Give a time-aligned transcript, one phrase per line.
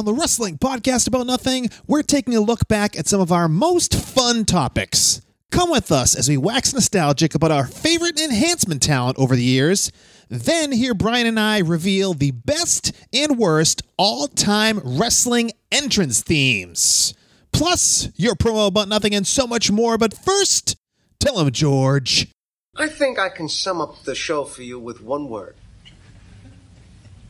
[0.00, 3.48] on the Wrestling Podcast About Nothing, we're taking a look back at some of our
[3.48, 5.20] most fun topics.
[5.50, 9.92] Come with us as we wax nostalgic about our favorite enhancement talent over the years.
[10.30, 17.12] Then hear Brian and I reveal the best and worst all time wrestling entrance themes.
[17.52, 19.98] Plus, your promo about nothing and so much more.
[19.98, 20.76] But first,
[21.18, 22.28] tell him, George.
[22.74, 25.56] I think I can sum up the show for you with one word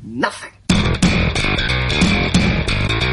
[0.05, 0.52] nothing.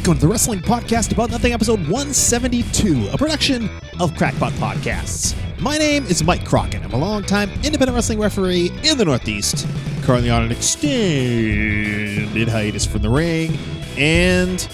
[0.00, 3.68] Welcome to the Wrestling Podcast About Nothing, episode 172, a production
[4.00, 5.36] of Crackpot Podcasts.
[5.60, 6.82] My name is Mike Crockett.
[6.82, 9.68] I'm a longtime independent wrestling referee in the Northeast,
[10.00, 13.58] currently on an extended hiatus from the ring,
[13.98, 14.66] and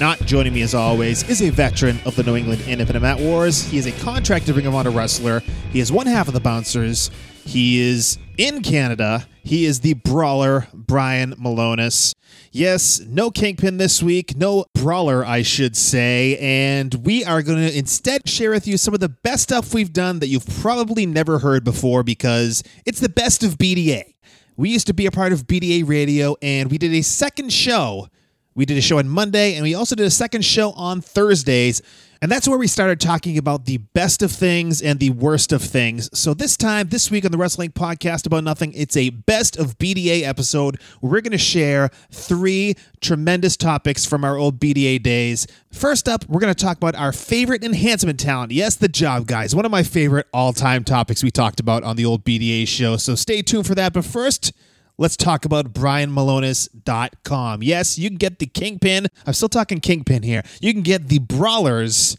[0.00, 3.62] not joining me as always is a veteran of the New England Independent Mat Wars.
[3.62, 5.40] He is a contracted Ring of Honor wrestler.
[5.72, 7.12] He is one half of the Bouncers.
[7.44, 9.26] He is in Canada.
[9.42, 12.14] He is the brawler, Brian Milonas.
[12.50, 17.76] Yes, no Kingpin this week, no brawler, I should say, and we are going to
[17.76, 21.40] instead share with you some of the best stuff we've done that you've probably never
[21.40, 24.14] heard before because it's the best of BDA.
[24.56, 28.08] We used to be a part of BDA Radio, and we did a second show.
[28.54, 31.82] We did a show on Monday, and we also did a second show on Thursdays.
[32.24, 35.60] And that's where we started talking about the best of things and the worst of
[35.60, 36.08] things.
[36.18, 39.76] So this time, this week on the Wrestling Podcast About Nothing, it's a best of
[39.76, 45.46] BDA episode we're going to share three tremendous topics from our old BDA days.
[45.70, 48.52] First up, we're going to talk about our favorite enhancement talent.
[48.52, 49.54] Yes, the job guys.
[49.54, 52.96] One of my favorite all-time topics we talked about on the old BDA show.
[52.96, 53.92] So stay tuned for that.
[53.92, 54.50] But first,
[54.98, 57.62] let's talk about brianmilonas.com.
[57.62, 59.06] Yes, you can get the Kingpin.
[59.26, 60.42] I'm still talking Kingpin here.
[60.60, 62.16] You can get the Brawlers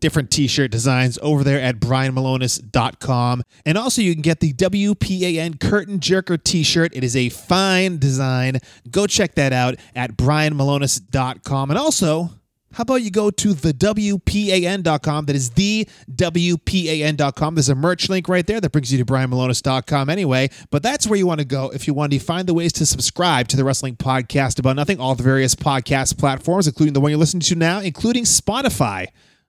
[0.00, 5.98] different t-shirt designs over there at brianmilonas.com and also you can get the WPAN curtain
[5.98, 8.58] jerker t-shirt it is a fine design
[8.90, 12.28] go check that out at brianmilonas.com and also
[12.74, 15.26] how about you go to the WPAN.com?
[15.26, 17.54] That is the WPAN.com.
[17.54, 20.50] There's a merch link right there that brings you to BrianMilonas.com anyway.
[20.70, 22.86] But that's where you want to go if you want to find the ways to
[22.86, 27.10] subscribe to the Wrestling Podcast About Nothing, all the various podcast platforms, including the one
[27.10, 29.06] you're listening to now, including Spotify.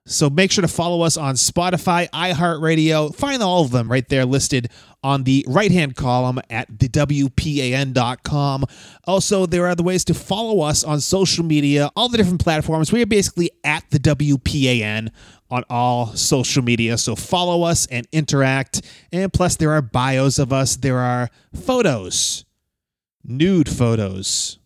[0.08, 3.14] So make sure to follow us on Spotify, iHeartRadio.
[3.14, 4.70] Find all of them right there listed
[5.02, 8.64] on the right hand column at the WPAN.com.
[9.04, 12.92] Also, there are other ways to follow us on social media, all the different platforms.
[12.92, 15.10] We are basically at the WPAN
[15.50, 16.98] on all social media.
[16.98, 18.82] So follow us and interact.
[19.12, 22.44] And plus, there are bios of us, there are photos,
[23.24, 24.58] nude photos.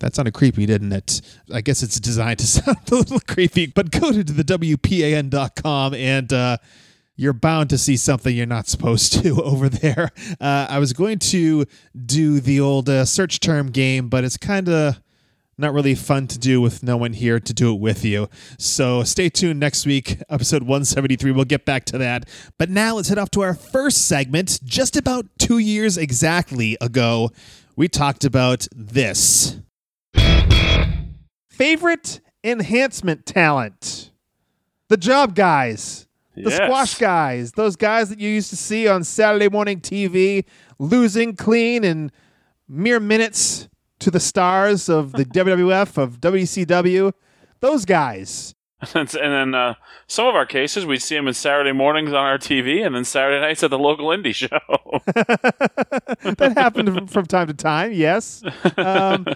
[0.00, 1.20] That sounded creepy, didn't it?
[1.52, 6.32] I guess it's designed to sound a little creepy, but go to the WPAN.com and
[6.32, 6.56] uh,
[7.16, 10.10] you're bound to see something you're not supposed to over there.
[10.40, 11.66] Uh, I was going to
[12.06, 15.00] do the old uh, search term game, but it's kind of
[15.56, 18.28] not really fun to do with no one here to do it with you.
[18.58, 21.30] So stay tuned next week, episode 173.
[21.30, 22.28] We'll get back to that.
[22.58, 24.58] But now let's head off to our first segment.
[24.64, 27.30] Just about two years exactly ago,
[27.76, 29.58] we talked about this
[31.48, 34.10] favorite enhancement talent
[34.88, 36.56] the job guys the Yes.
[36.56, 40.44] squash guys those guys that you used to see on saturday morning tv
[40.78, 42.10] losing clean in
[42.68, 43.68] mere minutes
[44.00, 47.12] to the stars of the wwf of wcw
[47.60, 48.54] those guys
[48.94, 49.74] and then uh,
[50.08, 53.04] some of our cases, we'd see them in Saturday mornings on our TV, and then
[53.04, 54.50] Saturday nights at the local indie show.
[56.34, 58.42] that happened from, from time to time, yes.
[58.76, 59.26] Um,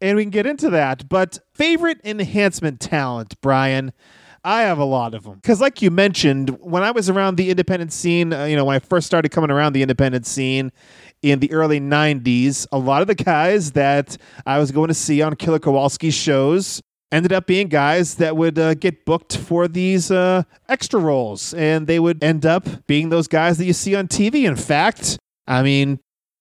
[0.00, 1.08] and we can get into that.
[1.08, 3.92] But favorite enhancement talent, Brian.
[4.44, 7.50] I have a lot of them because, like you mentioned, when I was around the
[7.50, 10.70] independent scene, uh, you know, when I first started coming around the independent scene
[11.22, 14.16] in the early '90s, a lot of the guys that
[14.46, 16.80] I was going to see on Killer Kowalski's shows
[17.10, 21.86] ended up being guys that would uh, get booked for these uh, extra roles, and
[21.86, 24.44] they would end up being those guys that you see on TV.
[24.44, 25.98] In fact, I mean,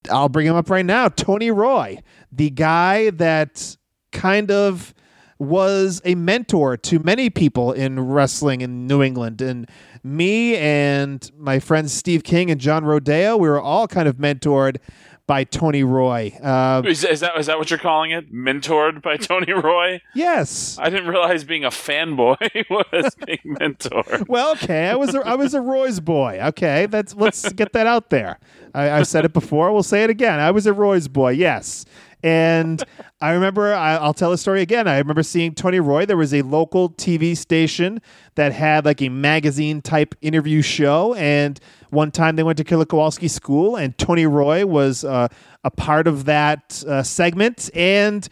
[0.10, 1.10] I'll bring him up right now.
[1.10, 2.00] Tony Roy,
[2.32, 3.78] the guy that
[4.12, 4.94] kind of
[5.40, 9.42] was a mentor to many people in wrestling in New England.
[9.42, 9.70] And
[10.04, 14.78] me and my friends Steve King and John Rodeo, we were all kind of mentored
[15.28, 16.32] by Tony Roy.
[16.42, 18.34] Uh, Is, is that is that what you're calling it?
[18.34, 20.02] Mentored by Tony Roy?
[20.16, 20.78] yes.
[20.80, 22.38] I didn't realize being a fanboy
[22.70, 24.28] was being mentored.
[24.28, 26.40] Well, okay, I was a, I was a Roy's boy.
[26.42, 28.40] Okay, that's let's get that out there.
[28.74, 29.72] I, I've said it before.
[29.74, 30.40] We'll say it again.
[30.40, 31.32] I was a Roy's boy.
[31.32, 31.86] Yes.
[32.24, 32.84] And
[33.22, 34.88] I remember, I, I'll tell the story again.
[34.88, 36.06] I remember seeing Tony Roy.
[36.06, 38.02] There was a local TV station
[38.34, 41.14] that had like a magazine type interview show.
[41.14, 41.60] And
[41.90, 45.28] one time they went to Killer Kowalski School, and Tony Roy was uh,
[45.64, 47.70] a part of that uh, segment.
[47.74, 48.28] And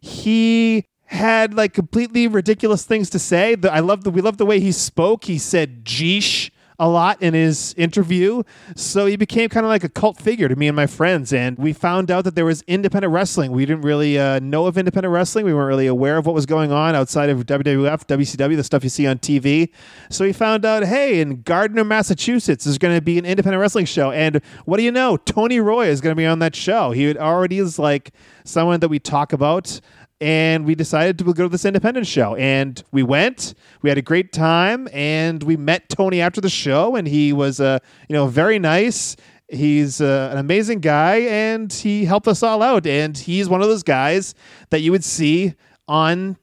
[0.00, 3.54] he had like completely ridiculous things to say.
[3.54, 5.24] The, I love the we love the way he spoke.
[5.24, 8.42] He said "geesh" a lot in his interview,
[8.74, 11.32] so he became kind of like a cult figure to me and my friends.
[11.32, 13.52] And we found out that there was independent wrestling.
[13.52, 15.44] We didn't really uh, know of independent wrestling.
[15.44, 18.84] We weren't really aware of what was going on outside of WWF, WCW, the stuff
[18.84, 19.70] you see on TV.
[20.10, 23.86] So we found out, hey, in Gardner, Massachusetts, there's going to be an independent wrestling
[23.86, 24.10] show.
[24.10, 25.16] And what do you know?
[25.16, 26.90] Tony Roy is going to be on that show.
[26.90, 28.12] He already is like
[28.44, 29.80] someone that we talk about
[30.20, 32.34] and we decided to go to this independent show.
[32.36, 36.96] And we went we had a great time and we met tony after the show
[36.96, 37.78] and he was uh,
[38.08, 39.16] you know very nice.
[39.48, 42.86] He's uh, an amazing guy and he helped us all out.
[42.86, 44.34] And he's one of those guys
[44.70, 45.54] that you would see
[45.88, 46.36] on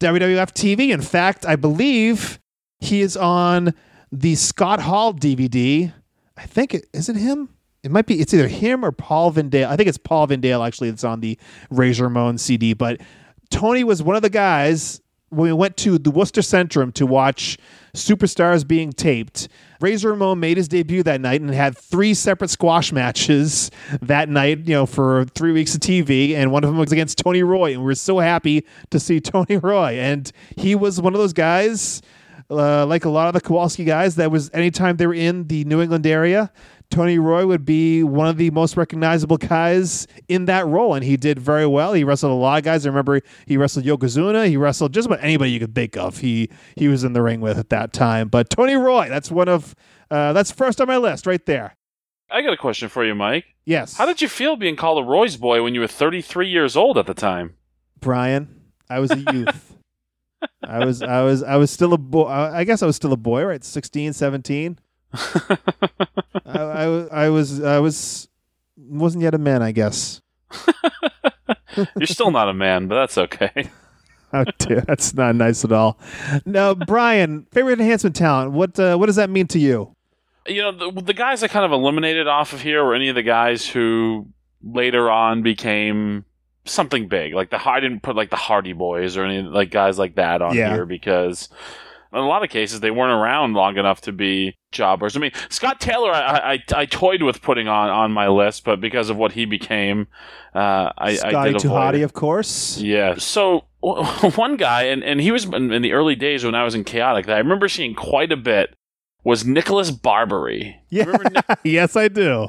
[0.00, 2.40] wwf tv in fact i believe
[2.80, 3.72] he is on
[4.12, 5.90] the scott hall dvd
[6.36, 7.48] i think it is it him?
[7.84, 9.68] It might be it's either him or Paul Van Dale.
[9.68, 11.38] I think it's Paul Van Dale actually that's on the
[11.70, 12.74] Razor Ramon CD.
[12.74, 13.00] But
[13.50, 15.00] Tony was one of the guys
[15.30, 17.58] when we went to the Worcester Centrum to watch
[17.94, 19.48] Superstars being taped.
[19.80, 24.66] Razor Ramon made his debut that night and had three separate squash matches that night,
[24.66, 26.34] you know, for three weeks of TV.
[26.34, 27.74] And one of them was against Tony Roy.
[27.74, 29.98] And we are so happy to see Tony Roy.
[29.98, 32.02] And he was one of those guys,
[32.50, 35.64] uh, like a lot of the Kowalski guys, that was anytime they were in the
[35.64, 36.50] New England area,
[36.90, 41.16] Tony Roy would be one of the most recognizable guys in that role, and he
[41.16, 41.92] did very well.
[41.92, 42.86] He wrestled a lot of guys.
[42.86, 44.48] I remember he wrestled Yokozuna.
[44.48, 46.18] He wrestled just about anybody you could think of.
[46.18, 48.28] He he was in the ring with at that time.
[48.28, 49.74] But Tony Roy, that's one of
[50.10, 51.76] uh, that's first on my list right there.
[52.30, 53.44] I got a question for you, Mike.
[53.64, 53.96] Yes.
[53.96, 56.98] How did you feel being called a Roy's boy when you were 33 years old
[56.98, 57.54] at the time?
[58.00, 58.62] Brian?
[58.88, 59.74] I was a youth.
[60.62, 62.26] I was I was I was still a boy.
[62.28, 63.62] I guess I was still a boy, right?
[63.62, 64.78] 16, 17.
[66.46, 66.84] I, I,
[67.24, 68.28] I was I was
[68.76, 70.20] wasn't yet a man, I guess.
[71.76, 73.70] You're still not a man, but that's okay.
[74.30, 75.98] Oh, dear, that's not nice at all.
[76.44, 78.52] Now, Brian, favorite enhancement talent.
[78.52, 79.96] What uh, what does that mean to you?
[80.46, 83.14] You know, the, the guys I kind of eliminated off of here were any of
[83.14, 84.26] the guys who
[84.62, 86.26] later on became
[86.66, 87.32] something big.
[87.32, 90.42] Like the I didn't put like the Hardy Boys or any like guys like that
[90.42, 90.74] on Yeah.
[90.74, 91.48] here because
[92.12, 95.16] in a lot of cases they weren't around long enough to be jobbers.
[95.16, 98.80] I mean, Scott Taylor, I I, I toyed with putting on on my list, but
[98.80, 100.06] because of what he became,
[100.54, 102.78] uh, I, I did Tuhati, of course.
[102.78, 103.16] Yeah.
[103.18, 104.04] So w-
[104.36, 106.84] one guy, and, and he was in, in the early days when I was in
[106.84, 108.74] Chaotic, that I remember seeing quite a bit
[109.24, 110.80] was Nicholas Barbary.
[110.90, 111.04] Yeah.
[111.04, 112.46] Nick- yes, I do.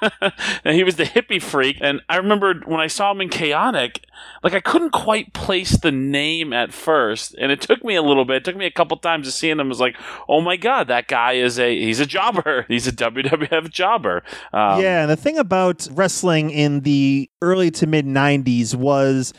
[0.64, 1.78] and he was the hippie freak.
[1.80, 4.04] And I remember when I saw him in Chaotic,
[4.42, 8.24] like I couldn't quite place the name at first, and it took me a little
[8.24, 8.36] bit.
[8.36, 9.58] It took me a couple times to see him.
[9.58, 9.96] I was like,
[10.28, 12.66] "Oh my god, that guy is a he's a jobber.
[12.68, 14.22] He's a WWF jobber."
[14.52, 19.32] Um, yeah, and the thing about wrestling in the early to mid 90s was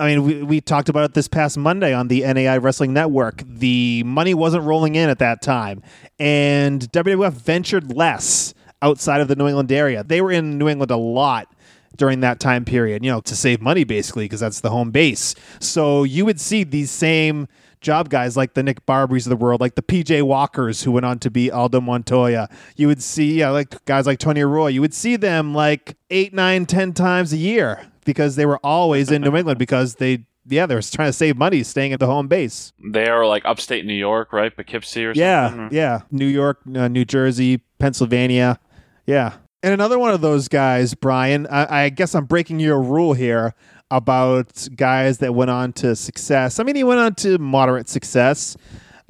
[0.00, 3.42] I mean, we, we talked about it this past Monday on the NAI Wrestling Network.
[3.46, 5.82] The money wasn't rolling in at that time,
[6.18, 10.02] and WWF ventured less outside of the New England area.
[10.02, 11.54] They were in New England a lot
[11.96, 15.34] during that time period, you know, to save money basically, because that's the home base.
[15.58, 17.46] So you would see these same
[17.82, 21.04] job guys like the Nick Barbarys of the world, like the PJ Walkers who went
[21.04, 22.48] on to be Aldo Montoya.
[22.74, 24.68] You would see yeah, like guys like Tony Roy.
[24.68, 29.10] You would see them like eight, nine, ten times a year because they were always
[29.10, 32.06] in New England because they yeah, they were trying to save money staying at the
[32.06, 32.72] home base.
[32.82, 34.54] they are like upstate New York, right?
[34.54, 35.68] Poughkeepsie or Yeah, something.
[35.76, 36.00] Yeah, yeah.
[36.10, 38.58] New York, uh, New Jersey, Pennsylvania.
[39.06, 39.34] Yeah.
[39.62, 43.54] And another one of those guys, Brian, I, I guess I'm breaking your rule here
[43.90, 46.58] about guys that went on to success.
[46.58, 48.56] I mean, he went on to moderate success.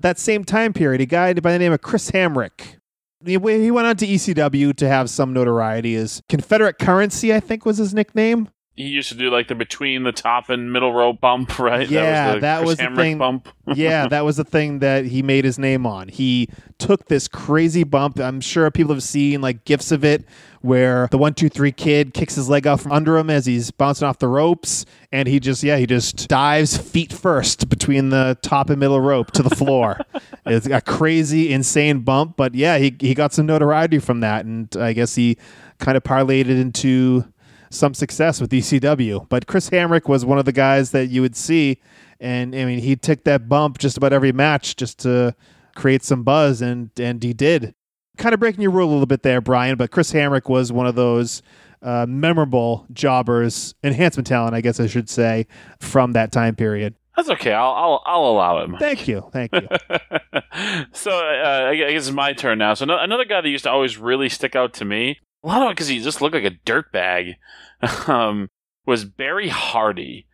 [0.00, 2.76] That same time period, a guy by the name of Chris Hamrick.
[3.24, 7.64] He he went on to ECW to have some notoriety as Confederate Currency, I think
[7.64, 8.48] was his nickname.
[8.80, 11.88] He used to do like the between the top and middle rope bump, right?
[11.88, 13.48] Yeah, that was the, that was the thing- bump.
[13.74, 16.08] yeah, that was the thing that he made his name on.
[16.08, 18.18] He took this crazy bump.
[18.18, 20.24] I'm sure people have seen like gifs of it
[20.62, 23.70] where the one, two, three kid kicks his leg out from under him as he's
[23.70, 28.36] bouncing off the ropes, and he just yeah, he just dives feet first between the
[28.42, 30.00] top and middle rope to the floor.
[30.46, 34.74] it's a crazy, insane bump, but yeah, he he got some notoriety from that, and
[34.76, 35.36] I guess he
[35.78, 37.24] kind of parlayed it into
[37.70, 39.28] some success with ECW.
[39.28, 41.80] But Chris Hamrick was one of the guys that you would see,
[42.18, 45.34] and I mean, he took that bump just about every match just to
[45.74, 47.74] create some buzz, and and he did.
[48.18, 50.86] Kind of breaking your rule a little bit there, Brian, but Chris Hamrick was one
[50.86, 51.42] of those
[51.82, 55.46] uh, memorable jobbers, enhancement talent, I guess I should say,
[55.78, 56.94] from that time period.
[57.16, 57.52] That's okay.
[57.52, 58.68] I'll I'll, I'll allow it.
[58.68, 58.80] Mike.
[58.80, 59.68] Thank you, thank you.
[60.92, 62.74] so uh, I guess it's my turn now.
[62.74, 65.68] So another guy that used to always really stick out to me, a lot of
[65.68, 67.34] it because he just looked like a dirtbag,
[68.08, 68.48] um,
[68.86, 70.26] was Barry Hardy,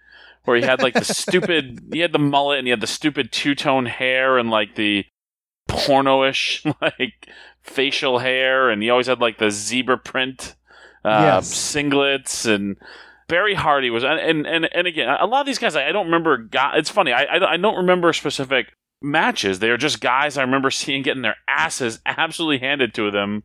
[0.44, 3.32] where he had like the stupid, he had the mullet and he had the stupid
[3.32, 5.04] two tone hair and like the
[5.68, 7.28] porno-ish like
[7.62, 10.54] facial hair, and he always had like the zebra print
[11.04, 11.52] uh, Yes.
[11.52, 12.76] singlets and.
[13.28, 16.36] Barry Hardy was, and and and again, a lot of these guys I, don't remember.
[16.36, 18.68] Guy, it's funny, I, I I don't remember specific
[19.02, 19.58] matches.
[19.58, 23.42] They are just guys I remember seeing getting their asses absolutely handed to them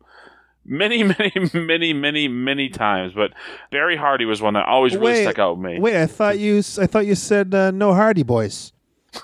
[0.64, 3.12] many, many, many, many, many times.
[3.12, 3.32] But
[3.70, 5.80] Barry Hardy was one that always really Wait, stuck out with me.
[5.80, 8.72] Wait, I thought you I thought you said uh, no Hardy Boys.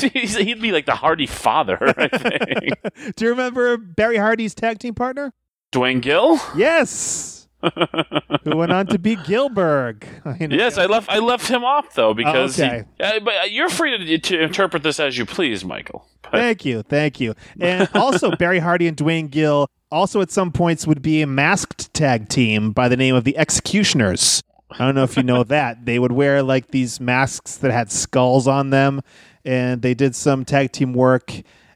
[0.00, 3.14] He'd be like the Hardy father, I think.
[3.16, 5.34] Do you remember Barry Hardy's tag team partner?
[5.70, 6.40] Duane Gill.
[6.56, 7.46] Yes.
[7.60, 10.04] Who went on to be Gillberg.
[10.24, 11.10] I Yes, I left.
[11.10, 12.56] I left him off though because.
[12.56, 12.84] he- okay.
[13.00, 16.06] uh, but you're free to, to interpret this as you please, Michael.
[16.22, 17.34] But Thank you, thank you.
[17.60, 21.92] And also, Barry Hardy and Duane Gill also at some points would be a masked
[21.94, 24.42] tag team by the name of the Executioners.
[24.70, 25.86] I don't know if you know that.
[25.86, 29.00] They would wear like these masks that had skulls on them,
[29.44, 31.32] and they did some tag team work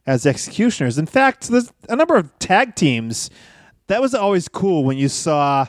[0.07, 0.99] as executioners.
[0.99, 3.31] In fact, there's a number of tag teams.
[3.87, 5.67] That was always cool when you saw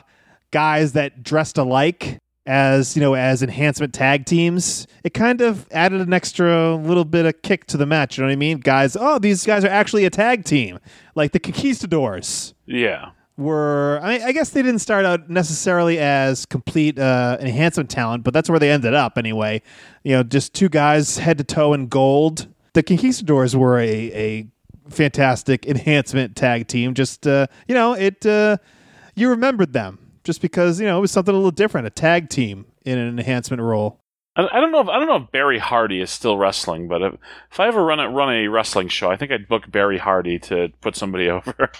[0.50, 6.00] guys that dressed alike as you know as enhancement tag teams it kind of added
[6.00, 8.58] an extra little bit of kick to the match you know what i mean?
[8.58, 10.78] Guys oh these guys are actually a tag team.
[11.14, 16.44] Like the conquistadors yeah, were I, mean, I guess they didn't start out necessarily as
[16.44, 19.62] complete uh, enhancement talent but that's where they ended up anyway.
[20.02, 22.48] You know just two guys head to toe in gold.
[22.74, 24.46] The conquistadors were a, a
[24.90, 26.92] fantastic enhancement tag team.
[26.92, 28.58] Just uh, you know it uh,
[29.14, 32.28] you remembered them just because you know it was something a little different a tag
[32.28, 34.00] team in an enhancement role
[34.36, 34.80] I, I don't know.
[34.80, 37.14] If, I don't know if Barry Hardy is still wrestling, but if,
[37.50, 40.38] if I ever run a, run a wrestling show, I think I'd book Barry Hardy
[40.40, 41.70] to put somebody over.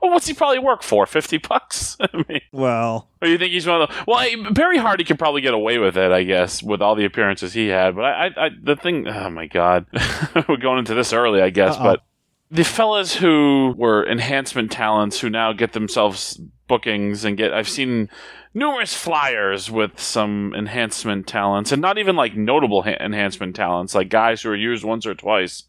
[0.00, 1.06] well, what's he probably work for?
[1.06, 1.96] Fifty bucks?
[2.00, 4.04] I mean, well or you think he's one of the?
[4.06, 7.04] Well, I, Barry Hardy could probably get away with it, I guess, with all the
[7.04, 7.94] appearances he had.
[7.96, 9.06] But I, I, I the thing.
[9.08, 9.86] Oh my god,
[10.48, 11.76] we're going into this early, I guess.
[11.76, 11.82] Uh-oh.
[11.82, 12.02] But
[12.50, 18.08] the fellas who were enhancement talents who now get themselves bookings and get I've seen
[18.54, 24.08] numerous flyers with some enhancement talents and not even like notable ha- enhancement talents like
[24.08, 25.64] guys who are used once or twice.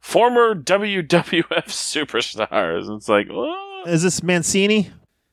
[0.00, 2.94] Former WWF superstars.
[2.96, 3.88] It's like what?
[3.88, 4.90] is this mancini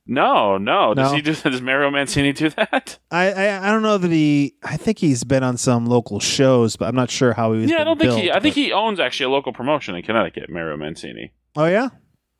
[0.08, 1.16] no no does No.
[1.16, 4.56] he do does Mario Mancini do that I, I I don't know that he.
[4.64, 7.72] I think he's been on some local shows, but I'm not sure how he was.
[7.72, 10.50] yeah I don't think he I think he owns actually a local promotion in Connecticut
[10.50, 11.90] Mario Mancini Oh yeah.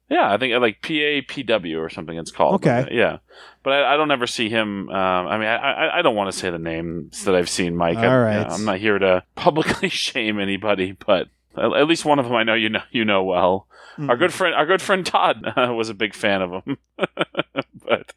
[0.08, 2.56] Yeah, I think uh, like PAPW or something it's called.
[2.56, 2.88] Okay.
[2.92, 3.18] Yeah,
[3.64, 4.88] but I, I don't ever see him.
[4.90, 7.76] Um, I mean, I, I, I don't want to say the names that I've seen,
[7.76, 7.98] Mike.
[7.98, 8.46] I, All right.
[8.48, 12.44] I'm not here to publicly shame anybody, but at, at least one of them I
[12.44, 13.68] know you know you know well.
[13.96, 14.10] Hmm.
[14.10, 16.78] Our good friend, our good friend Todd uh, was a big fan of him.
[17.86, 18.14] but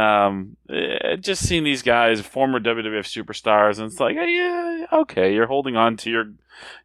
[0.00, 5.34] um, eh, just seeing these guys, former WWF superstars, and it's like, eh, yeah, okay,
[5.34, 6.32] you're holding on to your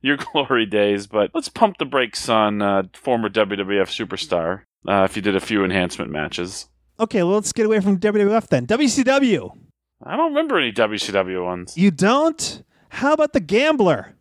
[0.01, 4.61] your glory days, but let's pump the brakes on uh, former WWF superstar.
[4.87, 6.67] Uh, if you did a few enhancement matches,
[7.01, 8.67] Okay, well, let's get away from WWF then.
[8.67, 9.57] WCW.
[10.03, 11.75] I don't remember any WCW ones.
[11.75, 12.63] You don't?
[12.89, 14.15] How about the Gambler?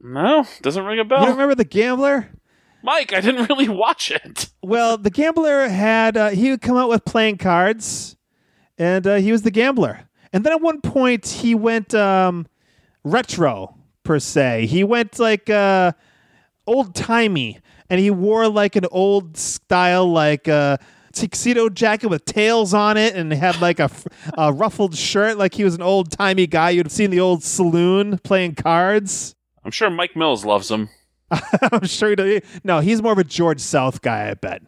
[0.00, 1.18] No, doesn't ring a bell.
[1.20, 2.30] You don't remember the Gambler?
[2.86, 4.48] Mike, I didn't really watch it.
[4.62, 8.16] Well, the Gambler had uh, he would come out with playing cards,
[8.78, 10.08] and uh, he was the Gambler.
[10.32, 12.46] And then at one point he went um,
[13.02, 14.66] retro per se.
[14.66, 15.92] He went like uh,
[16.64, 17.58] old timey,
[17.90, 20.76] and he wore like an old style like uh,
[21.12, 23.90] tuxedo jacket with tails on it, and had like a
[24.52, 27.42] ruffled shirt, like he was an old timey guy you'd have seen in the old
[27.42, 29.34] saloon playing cards.
[29.64, 30.88] I'm sure Mike Mills loves him.
[31.72, 32.40] I'm sure he does.
[32.64, 34.62] No, he's more of a George South guy, I bet.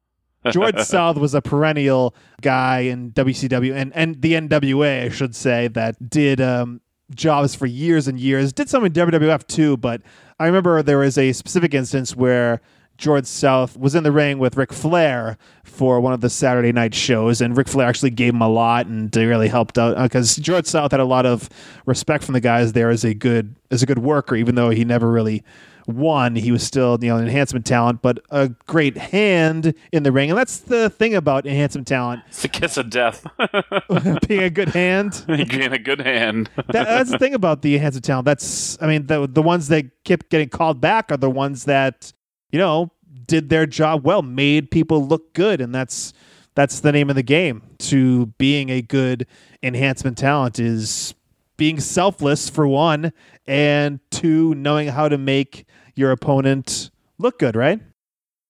[0.50, 5.68] George South was a perennial guy in WCW and, and the NWA, I should say,
[5.68, 6.80] that did um,
[7.14, 8.52] jobs for years and years.
[8.52, 10.02] Did some in WWF too, but
[10.38, 12.60] I remember there was a specific instance where
[12.96, 16.94] George South was in the ring with Ric Flair for one of the Saturday night
[16.94, 20.66] shows, and Ric Flair actually gave him a lot and really helped out because George
[20.66, 21.48] South had a lot of
[21.86, 24.84] respect from the guys there as a good as a good worker, even though he
[24.84, 25.44] never really
[25.88, 26.37] won.
[26.37, 30.30] He was still you know an enhancement talent, but a great hand in the ring,
[30.30, 33.26] and that's the thing about enhancement talent It's the kiss of death.
[34.28, 35.25] being a good hand.
[35.26, 36.50] Being a good hand.
[36.57, 38.26] that, that's the thing about the enhancement talent.
[38.26, 42.12] That's, I mean, the the ones that kept getting called back are the ones that,
[42.50, 42.92] you know,
[43.26, 46.12] did their job well, made people look good, and that's
[46.54, 47.62] that's the name of the game.
[47.78, 49.26] To being a good
[49.62, 51.14] enhancement talent is
[51.57, 53.12] being selfless for one,
[53.47, 55.66] and two, knowing how to make
[55.99, 57.57] your opponent look good.
[57.57, 57.81] Right?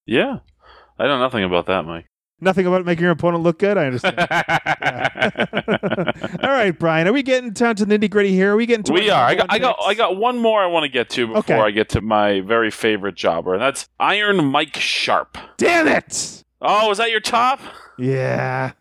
[0.06, 0.38] yeah.
[1.00, 2.06] I know nothing about that, Mike.
[2.40, 3.78] Nothing about making your opponent look good.
[3.78, 4.18] I understand.
[6.42, 7.06] All right, Brian.
[7.06, 8.52] Are we getting down to the nitty gritty here?
[8.52, 9.24] Are we getting to we are.
[9.24, 9.76] I got, I one got.
[9.86, 11.54] I got one more I want to get to before Okay.
[11.60, 13.54] I get to my very favorite jobber.
[13.54, 15.38] and That's Iron Mike Sharpe.
[15.56, 16.44] Damn it!
[16.60, 17.60] Oh, was that your top?
[17.98, 18.72] Yeah.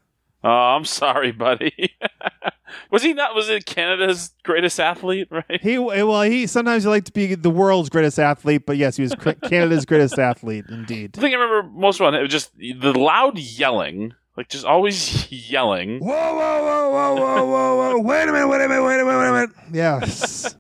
[0.44, 1.96] Oh, I'm sorry, buddy.
[2.92, 3.34] was he not?
[3.36, 5.28] Was it Canada's greatest athlete?
[5.32, 5.62] Right?
[5.62, 9.04] He well, he sometimes he liked to be the world's greatest athlete, but yes, he
[9.04, 11.14] was Canada's greatest athlete indeed.
[11.14, 15.30] The thing I remember most about it was just the loud yelling, like just always
[15.50, 16.00] yelling.
[16.00, 18.00] Whoa, whoa, whoa, whoa, whoa, whoa, whoa!
[18.02, 18.48] Wait a minute!
[18.48, 18.84] Wait a minute!
[18.84, 19.20] Wait a minute!
[19.20, 19.50] Wait a minute!
[19.74, 20.56] Yes,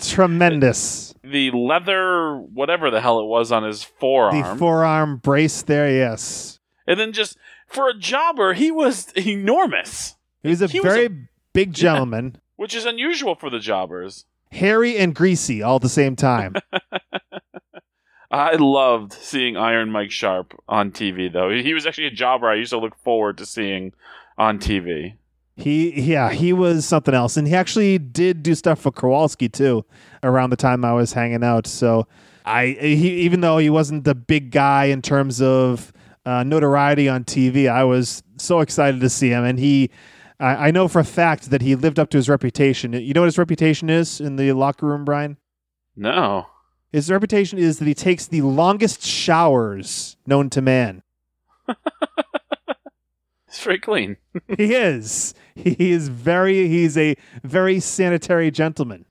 [0.00, 1.14] tremendous.
[1.22, 5.90] The leather, whatever the hell it was on his forearm, The forearm brace there.
[5.90, 7.36] Yes, and then just
[7.72, 12.36] for a jobber, he was enormous, he was a He was very a- big gentleman,
[12.56, 14.24] which is unusual for the jobbers.
[14.50, 16.54] hairy and greasy all at the same time.
[18.30, 21.50] I loved seeing Iron Mike Sharpe on TV, though.
[21.50, 23.92] He was actually a jobber I used to look forward to seeing
[24.38, 25.16] on TV.
[25.56, 29.84] He, yeah, he was something else, and he actually did do stuff for Kowalski too.
[30.22, 32.06] Around the time I was hanging out, so
[32.46, 35.92] I, he, even though he wasn't the big guy in terms of
[36.24, 39.90] uh, notoriety on TV, I was so excited to see him, and he.
[40.40, 42.92] I I know for a fact that he lived up to his reputation.
[42.92, 45.36] You know what his reputation is in the locker room, Brian?
[45.94, 46.46] No.
[46.90, 51.02] His reputation is that he takes the longest showers known to man.
[53.52, 54.16] He's very clean.
[54.56, 55.34] he is.
[55.54, 56.68] He is very.
[56.68, 59.04] He's a very sanitary gentleman.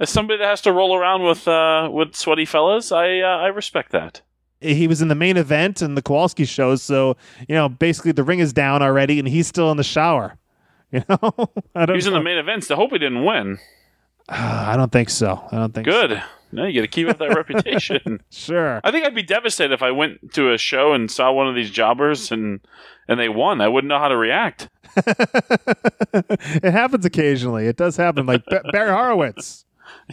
[0.00, 3.48] As somebody that has to roll around with uh, with sweaty fellas, I uh, I
[3.48, 4.22] respect that.
[4.62, 6.82] He was in the main event and the Kowalski shows.
[6.82, 7.16] so
[7.48, 10.36] you know basically the ring is down already, and he's still in the shower.
[10.92, 11.18] You know,
[11.74, 11.96] I don't.
[11.96, 12.70] was in the main events.
[12.70, 13.58] I hope he didn't win.
[14.28, 15.42] I don't think so.
[15.50, 15.86] I don't think.
[15.86, 15.90] so.
[16.08, 16.22] Good.
[16.52, 18.20] No, you got to keep up that reputation.
[18.28, 18.78] Sure.
[18.84, 21.54] I think I'd be devastated if I went to a show and saw one of
[21.54, 22.60] these jobbers and
[23.08, 23.62] and they won.
[23.62, 24.68] I wouldn't know how to react.
[24.96, 27.66] it happens occasionally.
[27.68, 29.64] It does happen, like Ba- Barry Horowitz.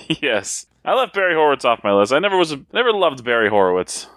[0.07, 2.13] yes, I left Barry Horowitz off my list.
[2.13, 4.07] I never was never loved Barry Horowitz.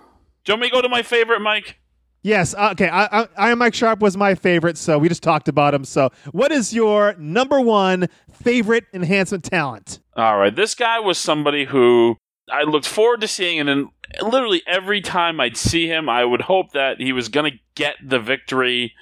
[0.44, 1.78] Do you want me to go to my favorite, Mike?
[2.22, 2.55] Yes.
[2.55, 2.88] uh, Okay.
[2.88, 5.85] I, I, Iron Mike Sharpe was my favorite, so we just talked about him.
[5.85, 10.00] So, what is your number one favorite enhancement talent?
[10.16, 12.16] All right, this guy was somebody who
[12.50, 13.88] I looked forward to seeing, and then
[14.22, 17.96] literally every time I'd see him, I would hope that he was going to get
[18.05, 18.94] the victory.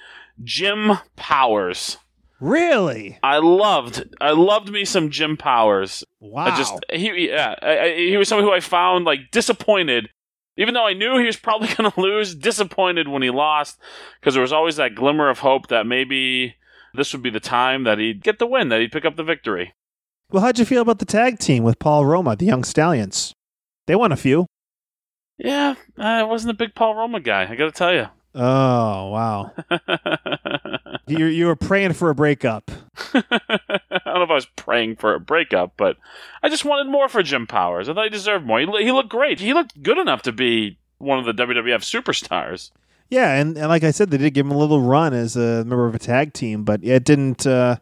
[0.43, 1.97] Jim Powers.
[2.39, 3.19] Really?
[3.21, 6.03] I loved, I loved me some Jim Powers.
[6.19, 6.45] Wow.
[6.45, 10.09] I just he yeah I, I, he was someone who I found like disappointed,
[10.61, 12.35] even though I knew he was probably going to lose.
[12.35, 13.79] Disappointed when he lost
[14.19, 16.55] because there was always that glimmer of hope that maybe
[16.93, 19.23] this would be the time that he'd get the win, that he'd pick up the
[19.23, 19.73] victory.
[20.29, 23.33] well, how'd you feel about the tag team with Paul Roma, the Young Stallions?
[23.87, 24.45] They won a few.
[25.37, 27.47] Yeah, I wasn't a big Paul Roma guy.
[27.49, 28.05] I got to tell you.
[28.35, 29.51] Oh wow!
[31.07, 32.71] you you were praying for a breakup.
[34.41, 35.97] was praying for a breakup, but
[36.41, 37.87] I just wanted more for Jim Powers.
[37.87, 38.59] I thought he deserved more.
[38.59, 39.39] He, he looked great.
[39.39, 42.71] He looked good enough to be one of the WWF superstars.
[43.09, 45.65] Yeah, and, and like I said, they did give him a little run as a
[45.65, 47.45] member of a tag team, but it didn't.
[47.45, 47.75] Uh,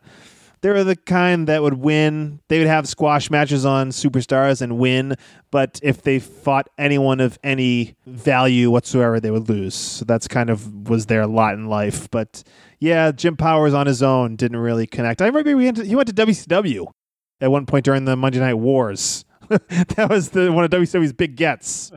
[0.61, 2.39] they were the kind that would win.
[2.49, 5.15] They would have squash matches on Superstars and win,
[5.51, 9.75] but if they fought anyone of any value whatsoever, they would lose.
[9.75, 12.09] So that's kind of was their lot in life.
[12.11, 12.43] But
[12.79, 15.21] yeah, Jim Powers on his own didn't really connect.
[15.21, 16.87] I remember we went to, he went to WCW
[17.41, 19.25] at one point during the Monday Night Wars.
[19.49, 21.91] that was the one of WCW's big gets.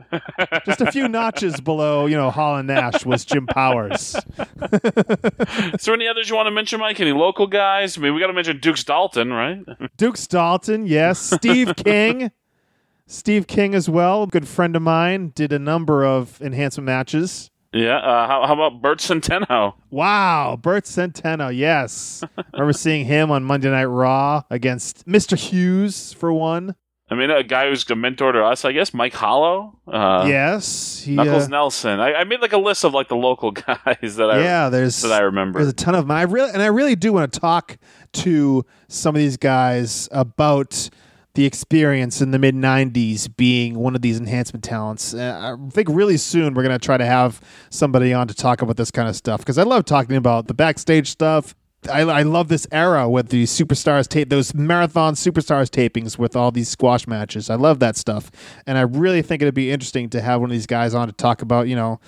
[0.65, 4.15] Just a few notches below, you know, Hall and Nash was Jim Powers.
[4.73, 6.99] Is there any others you want to mention, Mike?
[6.99, 7.95] Any local guys?
[7.95, 9.63] I mean, we got to mention Duke's Dalton, right?
[9.97, 11.19] Duke Dalton, yes.
[11.19, 12.31] Steve King.
[13.05, 17.97] Steve King as well, good friend of mine, did a number of enhancement matches Yeah.
[17.97, 19.73] Uh, how, how about Bert Centeno?
[19.89, 22.23] Wow, Bert Centeno, yes.
[22.53, 25.37] Remember seeing him on Monday Night Raw against Mr.
[25.37, 26.75] Hughes for one.
[27.09, 29.77] I mean, a guy who's a mentor to us, I guess, Mike Hollow.
[29.87, 31.99] Uh, yes, he, Knuckles uh, Nelson.
[31.99, 35.01] I, I made like a list of like the local guys that I yeah, there's
[35.01, 35.59] that I remember.
[35.59, 36.11] There's a ton of them.
[36.11, 37.77] I really and I really do want to talk
[38.13, 40.89] to some of these guys about
[41.35, 45.13] the experience in the mid 90s being one of these enhancement talents.
[45.13, 48.61] Uh, I think really soon we're going to try to have somebody on to talk
[48.61, 51.55] about this kind of stuff because I love talking about the backstage stuff.
[51.91, 56.51] I, I love this era with the superstars tape, those marathon superstars tapings with all
[56.51, 57.49] these squash matches.
[57.49, 58.31] I love that stuff.
[58.65, 61.13] And I really think it'd be interesting to have one of these guys on to
[61.13, 61.99] talk about, you know,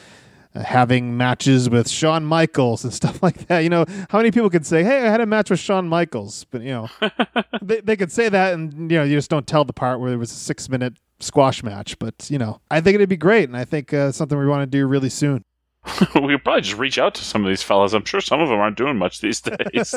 [0.56, 3.60] having matches with Shawn Michaels and stuff like that.
[3.60, 6.46] You know, how many people could say, "Hey, I had a match with Shawn Michaels,"
[6.52, 6.90] but you know,
[7.62, 10.14] they they could say that, and you know, you just don't tell the part where
[10.14, 11.98] it was a six minute squash match.
[12.00, 14.62] But you know, I think it'd be great, and I think uh, something we want
[14.62, 15.44] to do really soon.
[16.16, 17.94] we could probably just reach out to some of these fellas.
[17.94, 19.94] I'm sure some of them aren't doing much these days.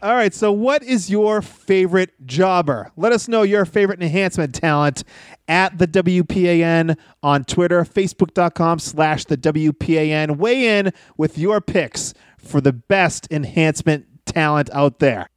[0.00, 2.92] All right, so what is your favorite jobber?
[2.96, 5.02] Let us know your favorite enhancement talent
[5.48, 10.36] at the WPAN on Twitter, facebook.com slash the WPAN.
[10.36, 15.30] Weigh in with your picks for the best enhancement talent out there.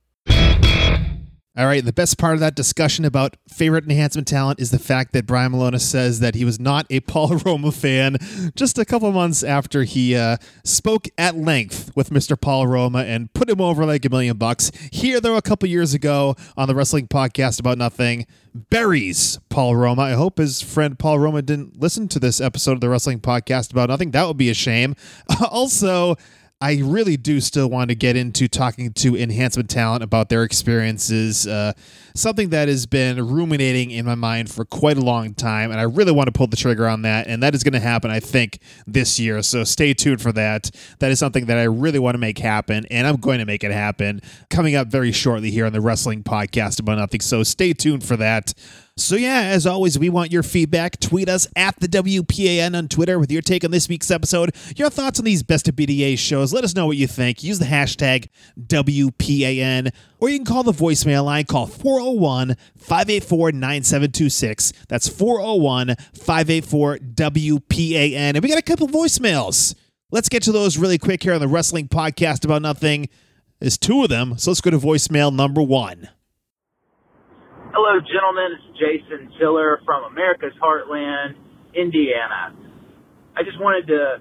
[1.58, 5.12] All right, the best part of that discussion about favorite enhancement talent is the fact
[5.12, 8.16] that Brian Malona says that he was not a Paul Roma fan
[8.56, 12.40] just a couple months after he uh, spoke at length with Mr.
[12.40, 14.72] Paul Roma and put him over like a million bucks.
[14.94, 20.04] Here, though, a couple years ago on the Wrestling Podcast About Nothing, buries Paul Roma.
[20.04, 23.72] I hope his friend Paul Roma didn't listen to this episode of the Wrestling Podcast
[23.72, 24.12] About Nothing.
[24.12, 24.96] That would be a shame.
[25.50, 26.16] also,
[26.62, 31.47] I really do still want to get into talking to enhancement talent about their experiences.
[31.47, 31.74] Uh,
[32.13, 35.84] something that has been ruminating in my mind for quite a long time, and I
[35.84, 37.26] really want to pull the trigger on that.
[37.26, 39.41] And that is going to happen, I think, this year.
[39.41, 40.69] So stay tuned for that.
[41.00, 43.63] That is something that I really want to make happen, and I'm going to make
[43.63, 44.21] it happen
[44.52, 47.21] coming up very shortly here on the Wrestling Podcast About Nothing.
[47.21, 48.54] So stay tuned for that.
[49.02, 51.00] So, yeah, as always, we want your feedback.
[51.00, 54.90] Tweet us at the WPAN on Twitter with your take on this week's episode, your
[54.90, 56.54] thoughts on these Best of BDA shows.
[56.54, 57.44] Let us know what you think.
[57.44, 61.46] Use the hashtag WPAN, or you can call the voicemail line.
[61.46, 64.74] Call 401 584 9726.
[64.88, 68.36] That's 401 584 WPAN.
[68.36, 69.74] And we got a couple voicemails.
[70.12, 73.10] Let's get to those really quick here on the Wrestling Podcast About Nothing.
[73.60, 76.10] There's two of them, so let's go to voicemail number one.
[77.74, 78.60] Hello, gentlemen.
[78.60, 81.40] It's Jason Tiller from America's Heartland,
[81.72, 82.52] Indiana.
[83.32, 84.20] I just wanted to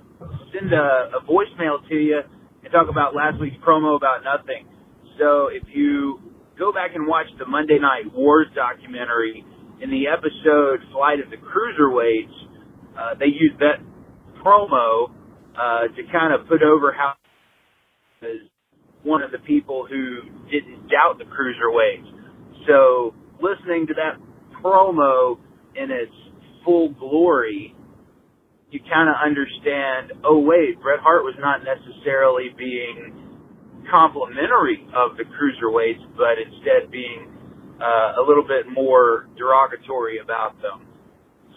[0.54, 2.20] send a, a voicemail to you
[2.62, 4.70] and talk about last week's promo about nothing.
[5.18, 6.20] So if you
[6.60, 9.44] go back and watch the Monday Night Wars documentary,
[9.82, 12.30] in the episode Flight of the Cruiserweights,
[12.94, 13.82] uh, they used that
[14.46, 15.10] promo
[15.58, 17.14] uh, to kind of put over how
[19.02, 22.06] one of the people who didn't doubt the cruiserweights.
[22.68, 24.20] So listening to that
[24.62, 25.38] promo
[25.74, 26.12] in its
[26.64, 27.74] full glory,
[28.70, 33.16] you kind of understand, oh wait, Bret Hart was not necessarily being
[33.90, 37.26] complimentary of the cruiserweights, but instead being
[37.80, 40.86] uh, a little bit more derogatory about them.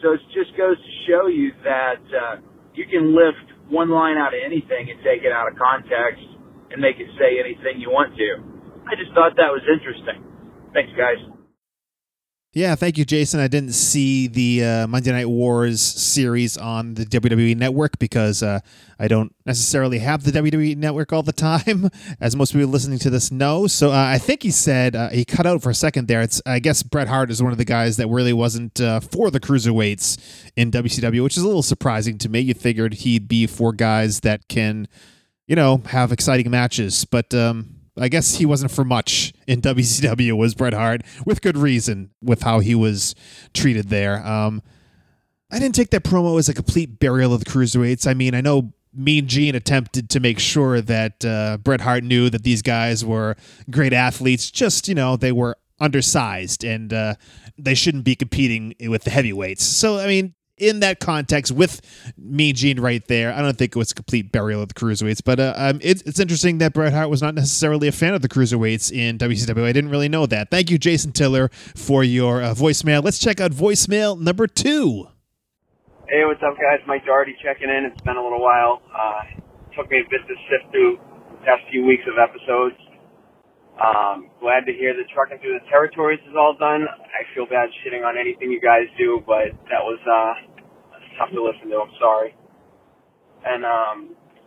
[0.02, 2.36] So it just goes to show you that uh,
[2.74, 6.24] you can lift one line out of anything and take it out of context
[6.72, 8.30] and make it say anything you want to.
[8.90, 10.26] I just thought that was interesting.
[10.74, 11.22] Thanks, guys.
[12.56, 13.40] Yeah, thank you, Jason.
[13.40, 18.60] I didn't see the uh, Monday Night Wars series on the WWE Network because uh,
[19.00, 21.90] I don't necessarily have the WWE Network all the time,
[22.22, 23.66] as most people listening to this know.
[23.66, 26.22] So uh, I think he said uh, he cut out for a second there.
[26.22, 29.32] It's I guess Bret Hart is one of the guys that really wasn't uh, for
[29.32, 32.40] the cruiserweights in WCW, which is a little surprising to me.
[32.42, 34.88] You figured he'd be for guys that can,
[35.48, 37.34] you know, have exciting matches, but.
[37.34, 42.10] Um, I guess he wasn't for much in WCW was Bret Hart with good reason
[42.22, 43.14] with how he was
[43.54, 44.26] treated there.
[44.26, 44.64] Um,
[45.52, 48.08] I didn't take that promo as a complete burial of the cruiserweights.
[48.08, 52.30] I mean, I know Mean Gene attempted to make sure that uh, Bret Hart knew
[52.32, 53.36] that these guys were
[53.70, 54.50] great athletes.
[54.50, 57.16] Just you know, they were undersized and uh,
[57.58, 59.64] they shouldn't be competing with the heavyweights.
[59.64, 61.82] So I mean, in that context with
[62.18, 65.22] Mean Gene right there, I don't think it was a complete burial of the cruiserweights.
[65.24, 68.22] But uh, um, it, it's interesting that Bret Hart was not necessarily a fan of
[68.22, 69.64] the cruiserweights in WCW.
[69.64, 70.50] I didn't really know that.
[70.50, 73.04] Thank you, Jason Tiller, for your uh, voicemail.
[73.04, 75.08] Let's check out voicemail number two.
[76.08, 76.80] Hey, what's up, guys?
[76.86, 77.86] Mike Doherty checking in.
[77.86, 78.82] It's been a little while.
[78.94, 79.42] Uh,
[79.76, 81.00] took me a bit to sift through
[81.32, 82.76] the past few weeks of episodes.
[83.82, 86.86] Um, glad to hear the trucking through the territories is all done.
[86.86, 90.53] I feel bad shitting on anything you guys do, but that was uh,
[91.24, 91.80] tough to listen to.
[91.80, 92.36] I'm sorry.
[93.48, 93.98] And um,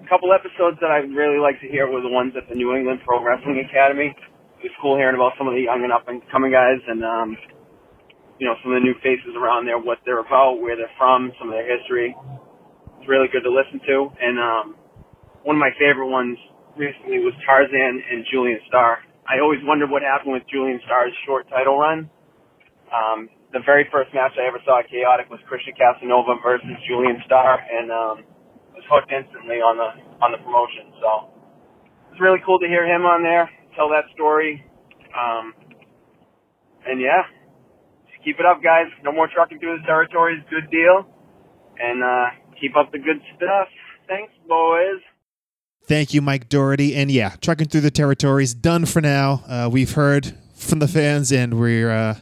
[0.01, 2.77] a couple episodes that I really like to hear were the ones at the New
[2.77, 4.12] England Pro Wrestling Academy.
[4.61, 7.05] It was cool hearing about some of the young and up and coming guys and
[7.05, 7.37] um,
[8.41, 11.33] you know some of the new faces around there, what they're about, where they're from,
[11.41, 12.12] some of their history.
[13.01, 13.97] It's really good to listen to.
[14.21, 14.67] And um,
[15.45, 16.37] one of my favorite ones
[16.77, 19.01] recently was Tarzan and Julian Starr.
[19.29, 22.09] I always wondered what happened with Julian Starr's short title run.
[22.89, 27.16] Um, the very first match I ever saw at Chaotic was Christian Casanova versus Julian
[27.25, 28.16] Starr, and um,
[28.77, 29.88] was hooked instantly on the
[30.21, 30.92] on the promotion.
[31.01, 31.33] So
[32.12, 34.64] it's really cool to hear him on there tell that story.
[35.16, 35.55] Um,
[36.85, 37.25] and yeah,
[38.12, 38.92] just keep it up, guys.
[39.05, 40.42] No more trucking through the territories.
[40.51, 41.09] Good deal,
[41.79, 42.27] and uh,
[42.61, 43.69] keep up the good stuff.
[44.09, 45.01] Thanks, boys.
[45.88, 46.97] Thank you, Mike Doherty.
[46.97, 49.45] And yeah, trucking through the territories done for now.
[49.47, 52.16] Uh, we've heard from the fans, and we're uh,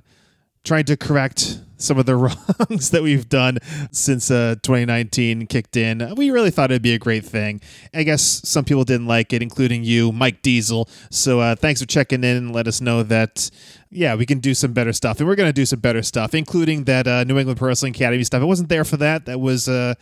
[0.65, 2.17] trying to correct some of the
[2.69, 3.59] wrongs that we've done
[3.93, 6.15] since uh, 2019 kicked in.
[6.17, 7.61] We really thought it'd be a great thing.
[7.93, 10.89] I guess some people didn't like it, including you, Mike Diesel.
[11.11, 13.51] So uh, thanks for checking in and let us know that.
[13.91, 16.35] Yeah, we can do some better stuff, and we're going to do some better stuff,
[16.35, 18.43] including that uh, New England Pro Wrestling Academy stuff.
[18.43, 19.27] I wasn't there for that.
[19.27, 19.95] That was uh,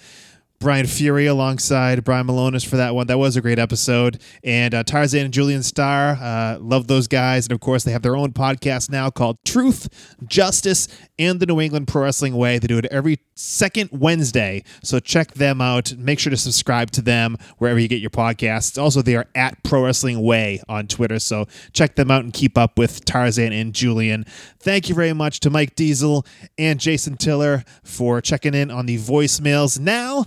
[0.63, 3.09] Brian Fury alongside Brian Milonas for that one.
[3.09, 4.23] That was a great episode.
[4.45, 7.47] And uh, Tarzan and Julian Starr, uh, love those guys.
[7.47, 10.87] And of course, they have their own podcast now called Truth, Justice,
[11.19, 12.59] and the New England Pro Wrestling Way.
[12.59, 14.63] They do it every second Wednesday.
[14.85, 15.95] So check them out.
[15.97, 18.81] Make sure to subscribe to them wherever you get your podcasts.
[18.81, 21.19] Also, they are at Pro Wrestling Way on Twitter.
[21.19, 24.25] So check them out and keep up with Tarzan and Julian.
[24.61, 26.25] Thank you very much to Mike Diesel
[26.57, 29.81] and Jason Tiller for checking in on the voicemails.
[29.81, 30.27] Now,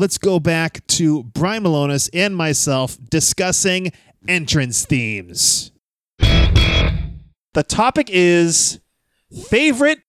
[0.00, 3.92] let's go back to Brian Milonas and myself discussing
[4.26, 5.72] entrance themes.
[6.18, 8.80] The topic is
[9.48, 10.00] favorite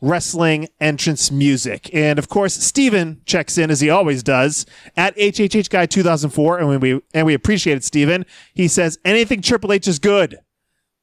[0.00, 1.92] wrestling entrance music.
[1.92, 4.64] And of course, Steven checks in as he always does
[4.96, 6.58] at HHH Guy 2004.
[6.58, 8.24] And we, and we appreciate it, Steven.
[8.54, 10.38] He says, anything Triple H is good.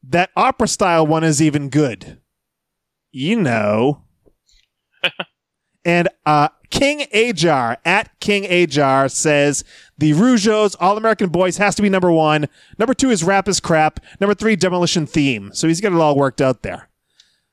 [0.01, 2.19] That opera style one is even good.
[3.11, 4.03] You know.
[5.85, 9.63] and uh, King Ajar at King Ajar says
[9.97, 12.47] the Rougeaus All American Boys has to be number one.
[12.77, 13.99] Number two is Rap is Crap.
[14.19, 15.51] Number three, Demolition Theme.
[15.53, 16.89] So he's got it all worked out there.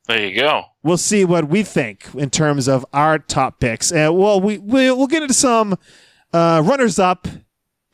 [0.06, 0.66] There you go.
[0.82, 3.90] We'll see what we think in terms of our top picks.
[3.90, 5.76] And well, we, we we'll get into some
[6.32, 7.26] uh, runners up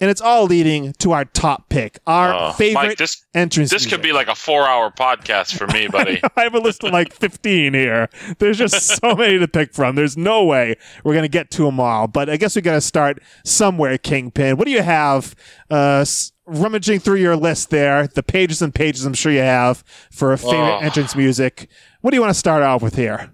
[0.02, 3.70] and it's all leading to our top pick, our Oh, favorite Mike, this entrance.
[3.70, 3.92] this music.
[3.92, 6.20] could be like a four-hour podcast for me, buddy.
[6.36, 8.08] I have a list of like 15 here.
[8.38, 9.94] There's just so many to pick from.
[9.94, 12.08] There's no way we're going to get to them all.
[12.08, 14.56] But I guess we got to start somewhere, Kingpin.
[14.56, 15.34] What do you have
[15.70, 16.04] uh,
[16.46, 18.08] rummaging through your list there?
[18.08, 20.78] The pages and pages I'm sure you have for a favorite Oh.
[20.80, 21.68] entrance music.
[22.00, 23.32] What do you want to start off with here?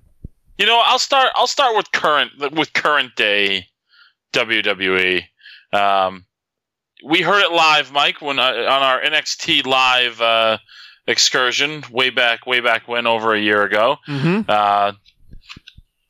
[0.58, 1.28] You know, I'll start.
[1.34, 3.66] I'll start with current with current day
[4.34, 5.22] WWE.
[5.72, 6.24] Um,
[7.04, 10.58] we heard it live, Mike, when uh, on our NXT live uh,
[11.06, 13.96] excursion way back, way back when, over a year ago.
[14.06, 14.48] Mm-hmm.
[14.48, 14.92] Uh,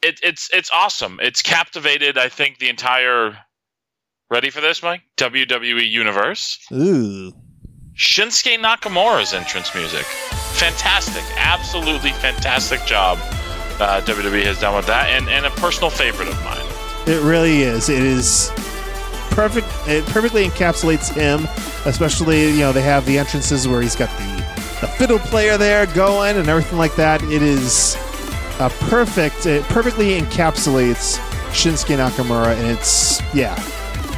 [0.02, 1.18] it, it's it's awesome.
[1.22, 2.18] It's captivated.
[2.18, 3.38] I think the entire.
[4.30, 5.00] Ready for this, Mike?
[5.16, 6.58] WWE universe.
[6.70, 7.32] Ooh.
[7.96, 10.04] Shinsuke Nakamura's entrance music.
[10.04, 11.24] Fantastic.
[11.38, 13.18] Absolutely fantastic job
[13.80, 16.64] uh, WWE has done with that, and, and a personal favorite of mine.
[17.06, 17.88] It really is.
[17.88, 18.50] It is
[19.38, 19.68] perfect.
[19.86, 21.46] It perfectly encapsulates him,
[21.86, 24.44] especially you know they have the entrances where he's got the
[24.80, 27.22] the fiddle player there going and everything like that.
[27.22, 27.94] It is
[28.58, 29.46] a perfect.
[29.46, 31.18] It perfectly encapsulates
[31.52, 33.54] Shinsuke Nakamura, and it's yeah,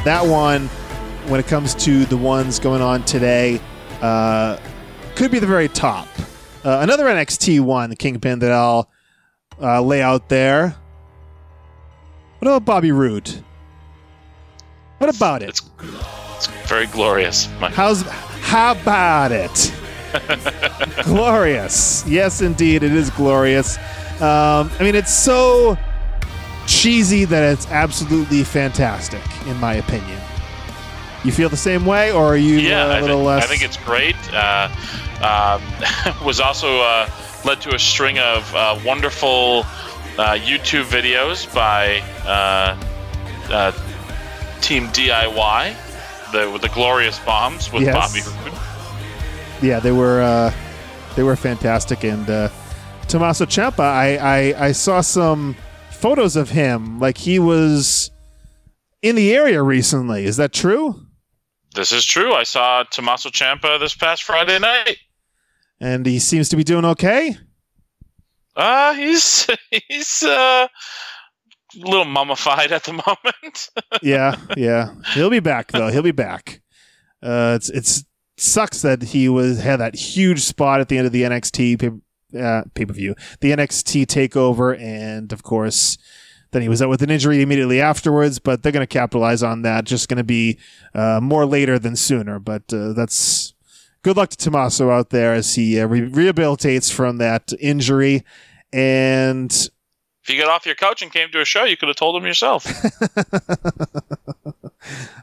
[0.05, 0.67] that one.
[1.29, 3.61] When it comes to the ones going on today,
[4.01, 4.57] uh,
[5.13, 6.07] could be the very top.
[6.65, 8.89] Uh, another NXT one, the Kingpin that I'll
[9.61, 10.75] uh, lay out there.
[12.39, 13.43] What about Bobby Roode?
[15.01, 15.49] What about it?
[15.49, 15.61] It's
[16.35, 17.73] it's very glorious, Mike.
[17.73, 19.73] How's how about it?
[21.03, 22.05] glorious.
[22.07, 23.77] Yes, indeed, it is glorious.
[24.21, 25.75] Um, I mean, it's so
[26.67, 30.21] cheesy that it's absolutely fantastic, in my opinion.
[31.23, 33.43] You feel the same way, or are you yeah, uh, a I little think, less?
[33.43, 34.15] I think it's great.
[34.31, 34.69] Uh,
[35.23, 37.09] um, was also uh,
[37.43, 39.61] led to a string of uh, wonderful
[40.19, 42.77] uh, YouTube videos by uh,
[43.51, 43.71] uh,
[44.61, 45.75] Team DIY,
[46.31, 47.95] the with the glorious bombs with Yes.
[47.95, 48.59] Bobby Roode.
[49.61, 50.53] yeah, they were uh,
[51.15, 52.03] they were fantastic.
[52.03, 52.49] And uh,
[53.07, 55.55] Tommaso Ciampa, I, I I saw some
[55.91, 58.11] photos of him, like he was
[59.01, 60.25] in the area recently.
[60.25, 61.05] Is that true?
[61.73, 62.33] This is true.
[62.33, 64.97] I saw Tommaso Ciampa this past Friday night.
[65.79, 67.35] And he seems to be doing okay.
[68.55, 69.47] Uh, he's
[69.87, 70.67] he's uh
[71.75, 73.69] little mummified at the moment.
[74.01, 74.93] yeah, yeah.
[75.13, 75.89] He'll be back though.
[75.89, 76.61] He'll be back.
[77.23, 78.03] Uh, it's it's
[78.37, 82.39] sucks that he was had that huge spot at the end of the NXT pay,
[82.39, 85.97] uh, per view, the NXT takeover, and of course.
[86.51, 89.61] Then he was out with an injury immediately afterwards, but they're going to capitalize on
[89.61, 89.85] that.
[89.85, 90.59] Just going to be
[90.93, 92.39] uh, more later than sooner.
[92.39, 93.53] But uh, that's
[94.03, 98.25] good luck to Tommaso out there as he uh, re- rehabilitates from that injury.
[98.73, 99.69] And
[100.23, 102.15] If you got off your couch and came to a show, you could have told
[102.15, 102.67] him yourself.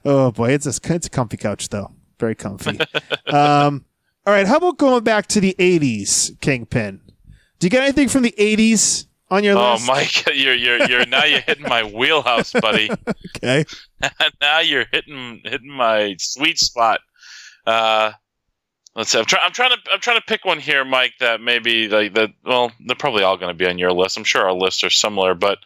[0.04, 2.80] oh boy, it's a it's a comfy couch though, very comfy.
[3.26, 3.84] um,
[4.26, 7.00] all right, how about going back to the '80s, Kingpin?
[7.58, 9.84] Do you get anything from the '80s on your oh, list?
[9.88, 12.90] Oh, Mike, you're you're you're now you're hitting my wheelhouse, buddy.
[13.36, 13.64] Okay.
[14.40, 17.00] now you're hitting hitting my sweet spot.
[17.64, 18.12] Uh,
[18.94, 19.18] let's see.
[19.18, 21.14] I'm, try, I'm trying to I'm trying to pick one here, Mike.
[21.20, 22.30] That maybe like that.
[22.44, 24.16] Well, they're probably all going to be on your list.
[24.16, 25.58] I'm sure our lists are similar, but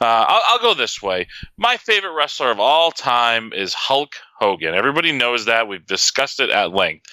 [0.00, 1.26] uh, I'll, I'll go this way.
[1.56, 4.74] My favorite wrestler of all time is Hulk Hogan.
[4.74, 5.68] Everybody knows that.
[5.68, 7.06] We've discussed it at length.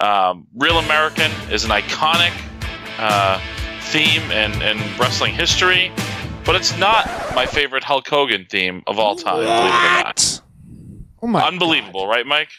[0.00, 2.32] Um, Real American is an iconic
[2.98, 3.40] uh,
[3.80, 5.90] theme in, in wrestling history,
[6.44, 9.36] but it's not my favorite Hulk Hogan theme of all time.
[9.36, 10.40] Believe it or not.
[11.20, 11.42] Oh my!
[11.44, 12.50] Unbelievable, right, Mike?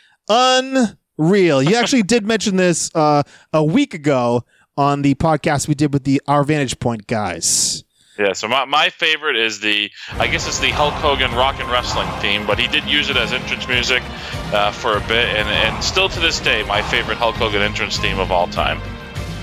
[1.19, 1.62] Unreal.
[1.62, 4.45] You actually did mention this uh, a week ago
[4.77, 7.84] on the podcast we did with the Our Vantage Point guys.
[8.17, 11.69] Yeah, so my, my favorite is the, I guess it's the Hulk Hogan rock and
[11.69, 14.03] wrestling theme, but he did use it as entrance music
[14.51, 17.97] uh, for a bit, and, and still to this day, my favorite Hulk Hogan entrance
[17.97, 18.82] theme of all time.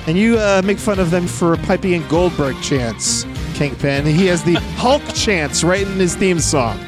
[0.06, 4.04] And you uh, make fun of them for piping in Goldberg chants, Kingpin.
[4.04, 6.78] He has the Hulk chants right in his theme song.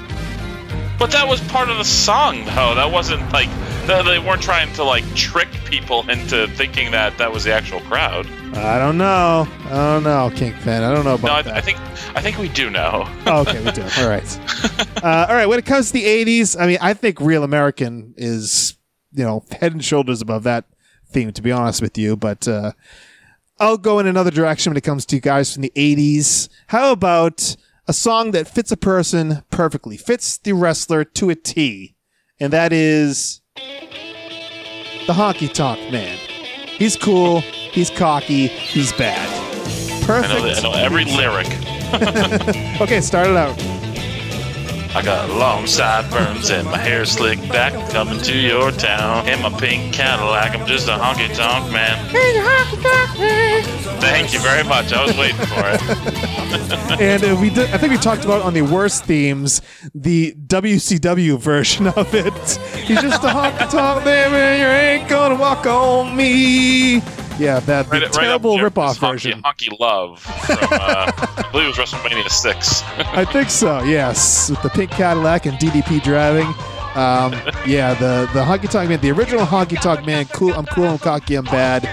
[0.98, 2.74] But that was part of the song, though.
[2.74, 3.48] That wasn't like,
[3.86, 8.26] they weren't trying to like trick people into thinking that that was the actual crowd.
[8.56, 9.46] I don't know.
[9.66, 10.82] I don't know, Kingpin.
[10.82, 11.54] I don't know about No, I, that.
[11.54, 11.78] I think
[12.16, 13.04] I think we do know.
[13.26, 13.82] Oh, okay, we do.
[13.98, 14.40] All right.
[15.04, 15.46] Uh, all right.
[15.46, 18.76] When it comes to the '80s, I mean, I think Real American is,
[19.12, 20.64] you know, head and shoulders above that
[21.10, 21.30] theme.
[21.32, 22.72] To be honest with you, but uh,
[23.60, 26.48] I'll go in another direction when it comes to guys from the '80s.
[26.66, 27.54] How about
[27.88, 31.96] a song that fits a person perfectly, fits the wrestler to a T,
[32.38, 36.18] and that is the Honky Tonk Man.
[36.66, 37.40] He's cool.
[37.40, 38.46] He's cocky.
[38.46, 39.26] He's bad.
[39.26, 40.62] I Perfect.
[40.62, 41.46] know, I know every lyric.
[42.80, 43.56] Okay, start it out.
[44.94, 47.72] I got long sideburns and my hair slicked back.
[47.90, 50.54] Coming to your town in my pink Cadillac.
[50.58, 52.08] I'm just a honky tonk man.
[54.00, 54.92] Thank you very much.
[54.92, 57.00] I was waiting for it.
[57.00, 57.70] and uh, we did.
[57.70, 59.60] I think we talked about on the worst themes
[59.94, 62.32] the WCW version of it.
[62.86, 64.60] He's just a honky tonk man, man.
[64.60, 67.02] You ain't gonna walk on me.
[67.38, 69.42] Yeah, that Right, right terrible there ripoff honky, version.
[69.42, 72.82] Honky Love from, uh, I believe it was WrestleMania 6.
[72.82, 73.82] I think so.
[73.84, 76.46] Yes, with the pink Cadillac and DDP driving.
[76.94, 77.32] Um,
[77.66, 80.52] yeah, the the honky tonk man, the original honky tonk man, cool.
[80.52, 80.86] I'm cool.
[80.86, 81.36] I'm cocky.
[81.36, 81.88] I'm bad.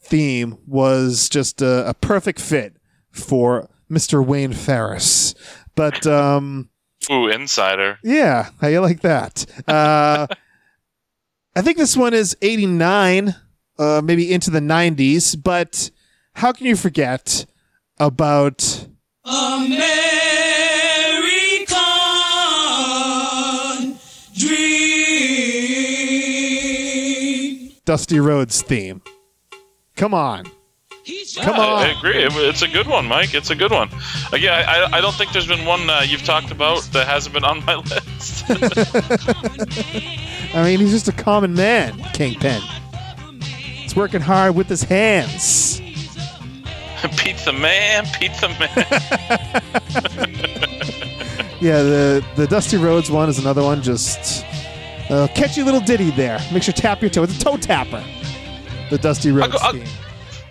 [0.00, 2.76] Theme was just a, a perfect fit
[3.10, 4.24] for Mr.
[4.24, 5.34] Wayne Ferris.
[5.74, 6.70] But um,
[7.10, 7.98] Ooh, Insider.
[8.02, 9.44] Yeah, how you like that?
[9.66, 10.26] Uh,
[11.56, 13.34] I think this one is 89,
[13.78, 15.90] uh, maybe into the 90s, but
[16.34, 17.46] how can you forget
[17.98, 18.86] about
[19.24, 19.78] American
[24.34, 24.98] Dream.
[27.84, 29.02] Dusty Rhodes theme?
[29.96, 30.44] Come on.
[31.40, 31.86] Come on!
[31.86, 32.16] I agree.
[32.22, 33.32] It's a good one, Mike.
[33.32, 33.88] It's a good one.
[34.32, 37.32] Again, I, I, I don't think there's been one uh, you've talked about that hasn't
[37.32, 37.76] been on my
[38.16, 38.44] list.
[40.54, 42.60] I mean, he's just a common man, Kingpin.
[43.88, 45.80] He's working hard with his hands.
[47.16, 48.68] Pizza Man, pizza Man.
[51.60, 53.82] Yeah, the, the Dusty Rhodes one is another one.
[53.82, 54.44] Just
[55.08, 56.38] uh, catchy little ditty there.
[56.52, 57.22] Makes you tap your toe.
[57.22, 58.04] It's a toe tapper.
[58.90, 59.82] The Dusty Rhodes go- I'll-.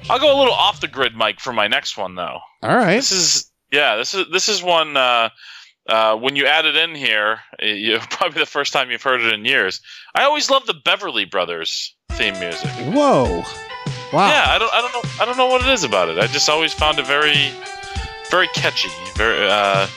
[0.09, 2.39] I'll go a little off the grid, Mike, for my next one, though.
[2.63, 2.95] All right.
[2.95, 3.97] This is yeah.
[3.97, 4.97] This is this is one.
[4.97, 5.29] Uh,
[5.87, 9.31] uh, when you add it in here, you probably the first time you've heard it
[9.31, 9.79] in years.
[10.15, 12.69] I always love the Beverly Brothers theme music.
[12.93, 13.43] Whoa.
[14.11, 14.29] Wow.
[14.29, 16.17] Yeah, I don't, I don't know, I don't know what it is about it.
[16.17, 17.51] I just always found it very,
[18.31, 19.87] very catchy, very, uh,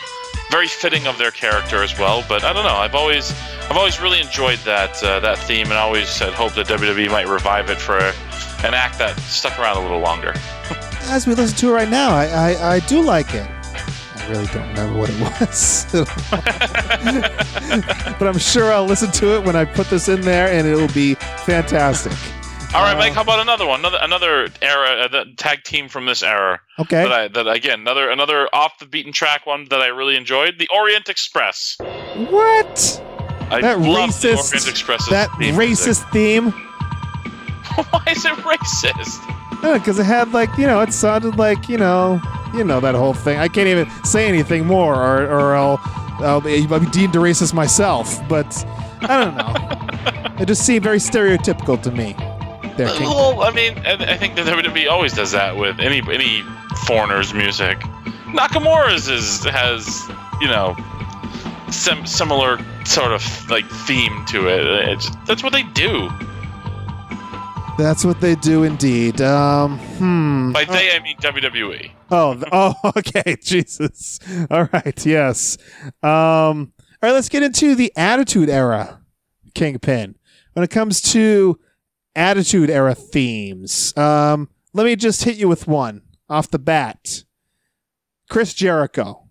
[0.50, 2.24] very fitting of their character as well.
[2.28, 2.74] But I don't know.
[2.74, 3.32] I've always,
[3.70, 7.28] I've always really enjoyed that uh, that theme, and always had hoped that WWE might
[7.28, 10.34] revive it for an act that stuck around a little longer.
[11.04, 13.48] As we listen to it right now, I, I, I do like it.
[14.30, 15.86] I really don't remember what it was.
[18.18, 20.92] but I'm sure I'll listen to it when I put this in there and it'll
[20.94, 21.14] be
[21.44, 22.12] fantastic.
[22.72, 23.14] All right, Uh, Mike.
[23.14, 23.80] How about another one?
[23.80, 26.60] Another another era, uh, tag team from this era.
[26.78, 27.02] Okay.
[27.02, 30.58] That I that again another another off the beaten track one that I really enjoyed.
[30.60, 31.76] The Orient Express.
[31.80, 33.02] What?
[33.50, 35.88] I That racist- That theme music.
[35.96, 36.50] racist theme.
[37.90, 39.18] Why is it racist?
[39.74, 42.20] Because it had like you know, it sounded like you know,
[42.54, 43.38] you know that whole thing.
[43.38, 45.80] I can't even say anything more, or or I'll
[46.20, 48.26] I'll be, I'll be deemed a racist myself.
[48.28, 48.64] But
[49.02, 50.42] I don't know.
[50.42, 52.14] it just seemed very stereotypical to me.
[52.76, 53.08] There, King.
[53.08, 56.42] Well, I mean, I, I think that WWE always does that with any any
[56.86, 57.78] foreigner's music.
[58.32, 60.08] Nakamura's is has
[60.40, 60.76] you know
[61.70, 64.66] sim- similar sort of like theme to it.
[64.88, 66.08] It's, that's what they do.
[67.78, 69.20] That's what they do indeed.
[69.20, 70.52] Um, hmm.
[70.52, 71.16] By they, I mean.
[71.16, 71.90] WWE.
[72.10, 73.36] Oh, oh, okay.
[73.40, 74.18] Jesus.
[74.50, 75.06] All right.
[75.06, 75.58] Yes.
[76.02, 77.12] Um, all right.
[77.12, 79.00] Let's get into the Attitude Era,
[79.54, 80.16] Kingpin.
[80.52, 81.58] When it comes to
[82.16, 87.24] Attitude Era themes, um, let me just hit you with one off the bat.
[88.28, 89.24] Chris Jericho.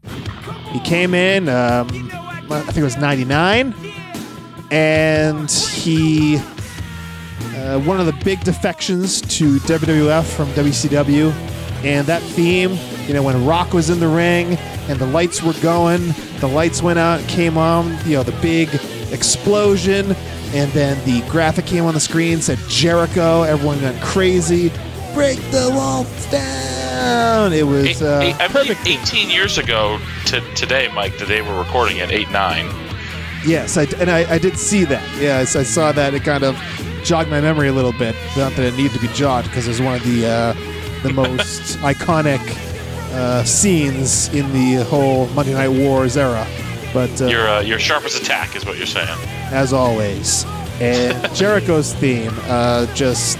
[0.72, 1.50] He came in.
[1.50, 2.10] Um,
[2.52, 3.74] I think it was '99,
[4.72, 11.59] and he uh, one of the big defections to WWF from WCW.
[11.84, 12.78] And that theme,
[13.08, 14.58] you know, when Rock was in the ring
[14.90, 18.70] and the lights were going, the lights went out, came on, you know, the big
[19.12, 20.16] explosion,
[20.54, 24.72] and then the graphic came on the screen, said Jericho, everyone went crazy.
[25.14, 27.54] Break the walls down.
[27.54, 28.88] It was uh, eight- I believe perfect.
[28.88, 32.66] 18 years ago to today, Mike, the day we're recording it, 8 9.
[33.46, 35.02] Yes, I, and I, I did see that.
[35.22, 36.14] Yes, I saw that.
[36.14, 36.58] It kind of
[37.06, 38.14] jogged my memory a little bit.
[38.36, 40.54] Not that it needed to be jogged because it was one of the uh,
[41.04, 42.40] the most iconic
[43.14, 46.46] uh, scenes in the whole Monday Night Wars era.
[46.94, 49.08] But uh, Your, uh, your sharpest attack is what you're saying.
[49.52, 50.44] as always,
[50.82, 53.38] and Jericho's theme uh, just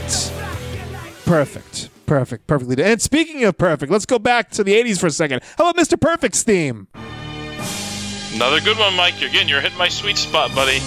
[1.26, 2.76] perfect, perfect, perfectly.
[2.76, 2.86] done.
[2.92, 5.42] And speaking of perfect, let's go back to the '80s for a second.
[5.58, 6.00] How about Mr.
[6.00, 6.88] Perfect's theme?
[8.36, 9.20] Another good one, Mike.
[9.20, 10.80] You're Again, you're hitting my sweet spot, buddy.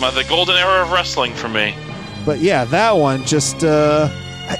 [0.00, 1.74] My, the golden era of wrestling for me.
[2.26, 4.08] But yeah, that one just uh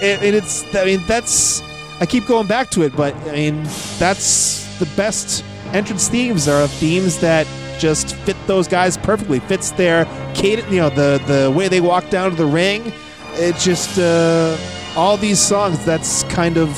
[0.02, 1.62] and, it's I mean that's
[2.00, 3.62] I keep going back to it, but I mean
[3.98, 7.46] that's the best entrance themes are themes that
[7.78, 9.40] just fit those guys perfectly.
[9.40, 12.92] Fits their cadence, you know, the the way they walk down to the ring.
[13.34, 14.56] It just uh
[14.96, 16.76] all these songs that's kind of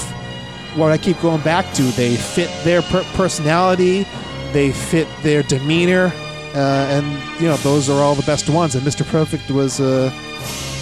[0.76, 1.82] what I keep going back to.
[1.82, 4.06] They fit their per- personality,
[4.52, 6.12] they fit their demeanor,
[6.54, 6.58] uh,
[6.90, 8.74] and you know those are all the best ones.
[8.74, 9.06] And Mr.
[9.06, 10.12] Perfect was a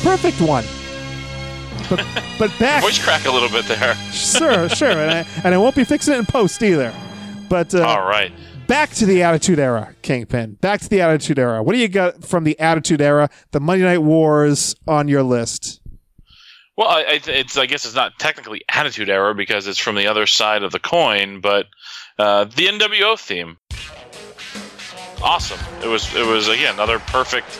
[0.03, 0.64] perfect one.
[1.89, 2.05] But
[2.39, 3.95] but back, Voice crack a little bit there.
[4.12, 6.93] sure, sure, and I, and I won't be fixing it in post either.
[7.49, 8.30] But uh, All right.
[8.66, 10.55] back to the Attitude Era, Kingpin.
[10.61, 11.62] Back to the Attitude Era.
[11.62, 13.30] What do you got from the Attitude Era?
[13.53, 15.80] The Monday Night Wars on your list?
[16.76, 20.26] Well, I, it's I guess it's not technically Attitude Era because it's from the other
[20.26, 21.66] side of the coin, but
[22.18, 23.57] uh, the NWO theme,
[25.22, 25.59] awesome.
[25.82, 27.59] It was it was again another perfect,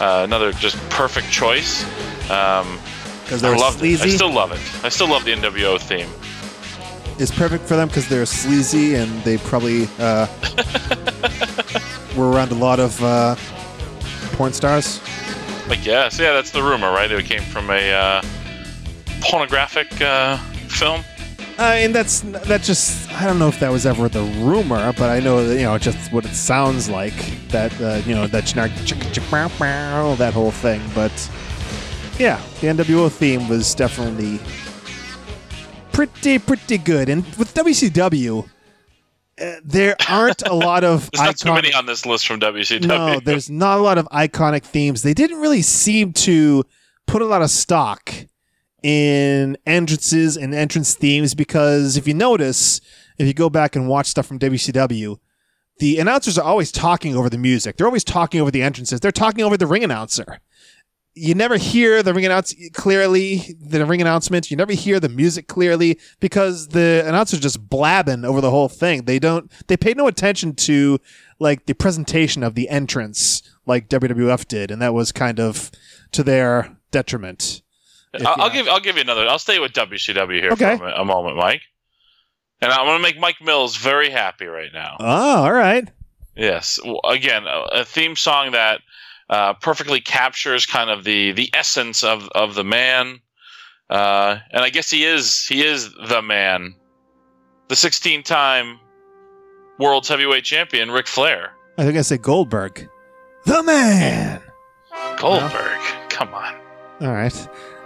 [0.00, 1.84] uh, another just perfect choice.
[2.30, 2.78] Um,
[3.24, 4.00] Because I they're loved it.
[4.00, 4.60] I still love it.
[4.84, 6.08] I still love the NWO theme.
[7.18, 10.26] It's perfect for them because they're sleazy and they probably uh,
[12.16, 13.36] were around a lot of uh,
[14.32, 15.00] porn stars.
[15.68, 17.10] I guess yeah, that's the rumor, right?
[17.10, 18.22] It came from a uh,
[19.20, 20.36] pornographic uh,
[20.68, 21.02] film.
[21.56, 25.08] Uh, and that's that just I don't know if that was ever the rumor, but
[25.08, 27.14] I know that you know just what it sounds like
[27.48, 30.82] that uh, you know that generic chicka chicka bow bow, that whole thing.
[30.94, 31.12] But
[32.18, 34.40] yeah, the NWO theme was definitely
[35.92, 37.08] pretty pretty good.
[37.08, 38.48] And with WCW,
[39.40, 42.86] uh, there aren't a lot of There's not too many on this list from WCW.
[42.86, 45.02] No, there's not a lot of iconic themes.
[45.02, 46.64] They didn't really seem to
[47.06, 48.12] put a lot of stock
[48.82, 52.80] in entrances and entrance themes because if you notice,
[53.18, 55.18] if you go back and watch stuff from WCW,
[55.78, 57.76] the announcers are always talking over the music.
[57.76, 59.00] They're always talking over the entrances.
[59.00, 60.38] They're talking over the ring announcer.
[61.16, 64.50] You never hear the ring announce clearly, the ring announcement.
[64.50, 69.04] You never hear the music clearly because the announcer's just blabbing over the whole thing.
[69.04, 70.98] They don't, they pay no attention to
[71.38, 74.72] like the presentation of the entrance like WWF did.
[74.72, 75.70] And that was kind of
[76.12, 77.62] to their detriment.
[78.26, 79.26] I'll, give I'll give you another.
[79.28, 80.76] I'll stay with WCW here Okay.
[80.78, 81.62] for a, a moment, Mike.
[82.60, 84.96] And I'm going to make Mike Mills very happy right now.
[84.98, 85.88] Oh, all right.
[86.36, 86.78] Yes.
[86.84, 88.80] Well, again, a, a theme song that
[89.30, 93.20] uh, perfectly captures kind of the the essence of of the man.
[93.90, 96.74] Uh, and I guess he is he is the man,
[97.68, 98.78] the 16 time
[99.78, 101.52] world's heavyweight champion, Ric Flair.
[101.76, 102.88] I think I say Goldberg.
[103.44, 104.40] The man.
[105.18, 106.54] Goldberg, come on,
[107.02, 107.32] All right.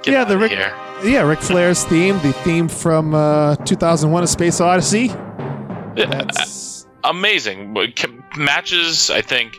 [0.03, 0.73] Get Yeah, the of Ric- here.
[1.03, 5.07] Yeah, Ric Flair's theme, the theme from uh, 2001: A Space Odyssey.
[5.97, 7.75] Yeah, That's amazing
[8.37, 9.11] matches.
[9.11, 9.59] I think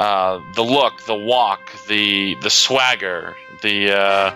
[0.00, 4.34] uh, the look, the walk, the the swagger, the uh,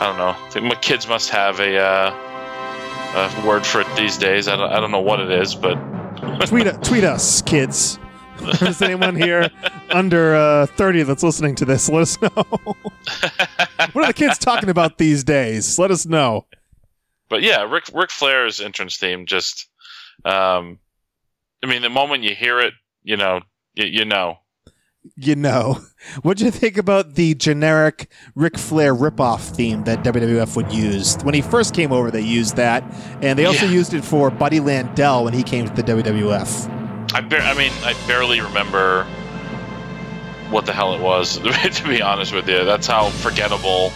[0.00, 0.36] I don't know.
[0.38, 4.48] I think my kids must have a, uh, a word for it these days.
[4.48, 5.74] I don't, I don't know what it is, but
[6.46, 7.98] tweet tweet us, kids.
[8.40, 9.50] If there's anyone here
[9.90, 12.28] under uh, 30 that's listening to this, let us know.
[12.36, 15.76] what are the kids talking about these days?
[15.76, 16.46] Let us know.
[17.28, 19.66] but yeah, Rick Ric Flair's entrance theme just.
[20.24, 20.78] Um,
[21.64, 23.40] I mean, the moment you hear it, you know,
[23.74, 24.38] you, you know.
[25.16, 25.78] You know.
[26.22, 31.16] What'd you think about the generic Ric Flair ripoff theme that WWF would use?
[31.22, 32.84] When he first came over, they used that,
[33.22, 33.72] and they also Yeah.
[33.72, 36.68] used it for Buddy Landel when he came to the WWF.
[37.14, 39.04] I, bar- I mean, I barely remember
[40.50, 41.38] what the hell it was.
[41.72, 43.92] to be honest with you, that's how forgettable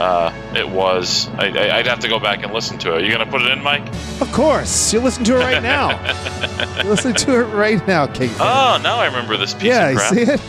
[0.00, 1.28] uh, it was.
[1.34, 3.02] I, I, I'd have to go back and listen to it.
[3.02, 3.86] Are You gonna put it in, Mike?
[4.22, 6.02] Of course, you listen to it right now.
[6.84, 8.30] listen to it right now, King.
[8.40, 10.14] Oh, now I remember this piece yeah, of crap.
[10.14, 10.40] see it.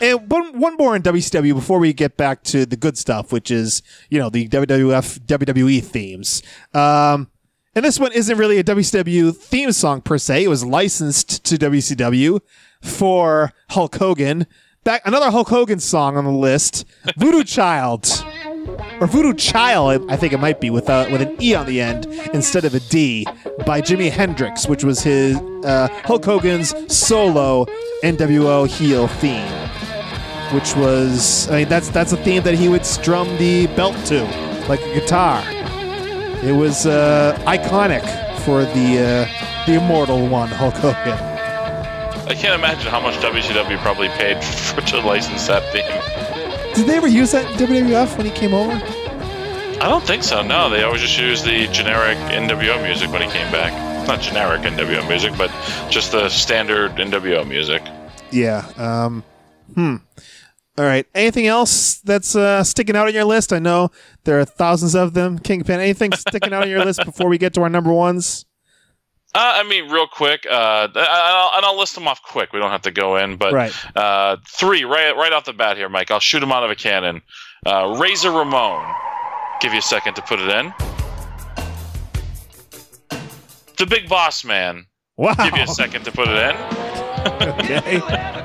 [0.00, 3.50] and one one more in WCW before we get back to the good stuff, which
[3.50, 6.42] is you know the WWF WWE themes.
[6.72, 7.30] Um,
[7.74, 10.44] and this one isn't really a WCW theme song per se.
[10.44, 12.40] It was licensed to WCW
[12.80, 14.46] for Hulk Hogan.
[14.84, 16.84] Back another Hulk Hogan song on the list,
[17.16, 18.06] Voodoo Child.
[19.00, 21.80] Or Voodoo Chile, I think it might be, with a, with an E on the
[21.80, 22.04] end
[22.34, 23.26] instead of a D,
[23.64, 27.64] by Jimi Hendrix, which was his uh, Hulk Hogan's solo
[28.02, 29.48] NWO heel theme,
[30.52, 34.24] which was I mean that's that's a theme that he would strum the belt to
[34.68, 35.42] like a guitar.
[36.44, 38.04] It was uh, iconic
[38.40, 41.33] for the uh, the immortal one, Hulk Hogan.
[42.26, 46.74] I can't imagine how much WCW probably paid for to license that theme.
[46.74, 48.72] Did they ever use that WWF when he came over?
[48.72, 50.42] I don't think so.
[50.42, 53.72] No, they always just used the generic NWO music when he came back.
[54.08, 55.50] Not generic NWO music, but
[55.90, 57.82] just the standard NWO music.
[58.30, 58.66] Yeah.
[58.78, 59.22] Um,
[59.74, 59.96] hmm.
[60.78, 61.06] All right.
[61.14, 63.52] Anything else that's uh, sticking out on your list?
[63.52, 63.90] I know
[64.24, 65.38] there are thousands of them.
[65.38, 65.78] Kingpin.
[65.78, 68.46] Anything sticking out on your list before we get to our number ones?
[69.36, 72.52] Uh, I mean, real quick, uh, I- I'll, and I'll list them off quick.
[72.52, 73.72] We don't have to go in, but Right.
[73.96, 76.10] uh, three right right off the bat here, Mike.
[76.12, 77.20] I'll shoot them out of a cannon.
[77.66, 78.94] Uh, Razor Ramon.
[79.60, 80.72] Give you a second to put it in.
[83.76, 84.86] The Big Boss Man.
[85.16, 85.34] Wow.
[85.34, 86.56] Give you a second to put it in.
[87.42, 88.00] Okay.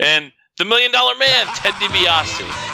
[0.00, 2.65] And the Million Dollar Man, Ted DiBiase.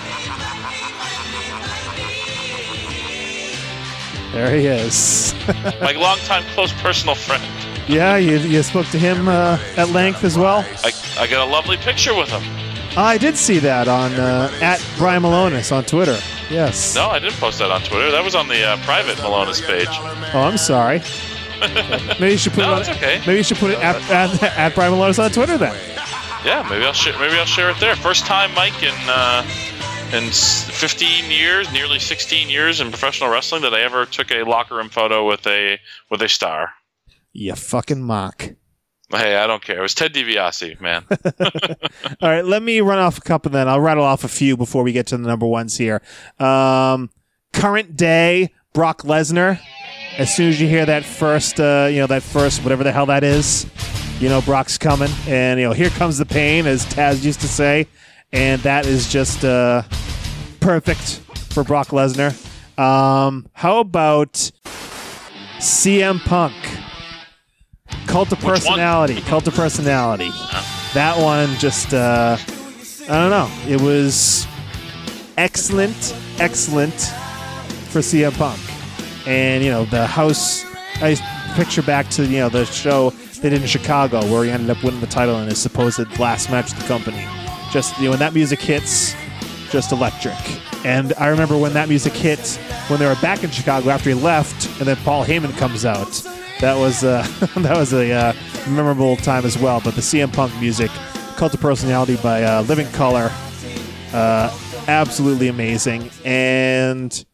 [4.33, 5.35] There he is.
[5.81, 7.43] My longtime close personal friend.
[7.89, 10.65] yeah, you, you spoke to him uh, at length as well.
[10.85, 12.43] I, I got a lovely picture with him.
[12.97, 16.19] I did see that on uh, at Brian Milonas on Twitter.
[16.51, 16.95] Yes.
[16.95, 18.11] No, I didn't post that on Twitter.
[18.11, 19.89] That was on the uh, private Milonas page.
[20.35, 21.01] Oh, I'm sorry.
[22.21, 22.97] Maybe you should put No, it on.
[22.97, 23.19] okay.
[23.21, 25.75] Maybe you should put it at, at, at Brian Milonas on Twitter then.
[26.45, 27.17] Yeah, maybe I'll share.
[27.21, 27.95] Maybe I'll share it there.
[27.95, 29.47] First time, Mike, in uh,
[30.13, 34.77] in 15 years, nearly 16 years in professional wrestling, that I ever took a locker
[34.77, 35.79] room photo with a
[36.11, 36.71] with a star.
[37.33, 38.51] You fucking mock.
[39.11, 39.79] Hey, I don't care.
[39.79, 41.05] It was Ted DiBiase, man.
[42.23, 43.69] All right, let me run off a couple then.
[43.69, 46.01] I'll rattle off a few before we get to the number ones here.
[46.39, 47.11] Um,
[47.53, 49.61] current day, Brock Lesnar.
[50.17, 53.07] As soon as you hear that first, uh, you know, that first, whatever the hell
[53.07, 53.67] that is,
[54.19, 55.11] you know, Brock's coming.
[55.27, 57.87] And, you know, here comes the pain, as Taz used to say.
[58.33, 59.83] And that is just uh,
[60.61, 61.21] perfect
[61.51, 62.33] for Brock Lesnar.
[62.79, 64.51] Um, how about
[65.59, 66.55] CM Punk?
[68.07, 69.21] Cult of personality.
[69.23, 70.31] Cult of personality.
[70.95, 72.37] That one just uh
[73.09, 73.51] I don't know.
[73.67, 74.47] It was
[75.37, 76.95] excellent, excellent
[77.91, 78.61] for CM Punk.
[79.27, 80.65] And you know, the house
[80.97, 81.17] I
[81.55, 83.11] picture back to, you know, the show
[83.41, 86.51] they did in Chicago where he ended up winning the title in his supposed last
[86.51, 87.27] match of the company.
[87.73, 89.15] Just you know, when that music hits,
[89.71, 90.35] just electric.
[90.85, 92.41] And I remember when that music hit
[92.89, 96.11] when they were back in Chicago after he left, and then Paul Heyman comes out.
[96.61, 97.27] That was uh,
[97.59, 98.33] that was a uh,
[98.69, 99.81] memorable time as well.
[99.83, 100.91] But the CM Punk music,
[101.37, 103.31] "Cult of Personality" by uh, Living Colour,
[104.13, 104.57] uh,
[104.89, 106.11] absolutely amazing.
[106.25, 107.25] And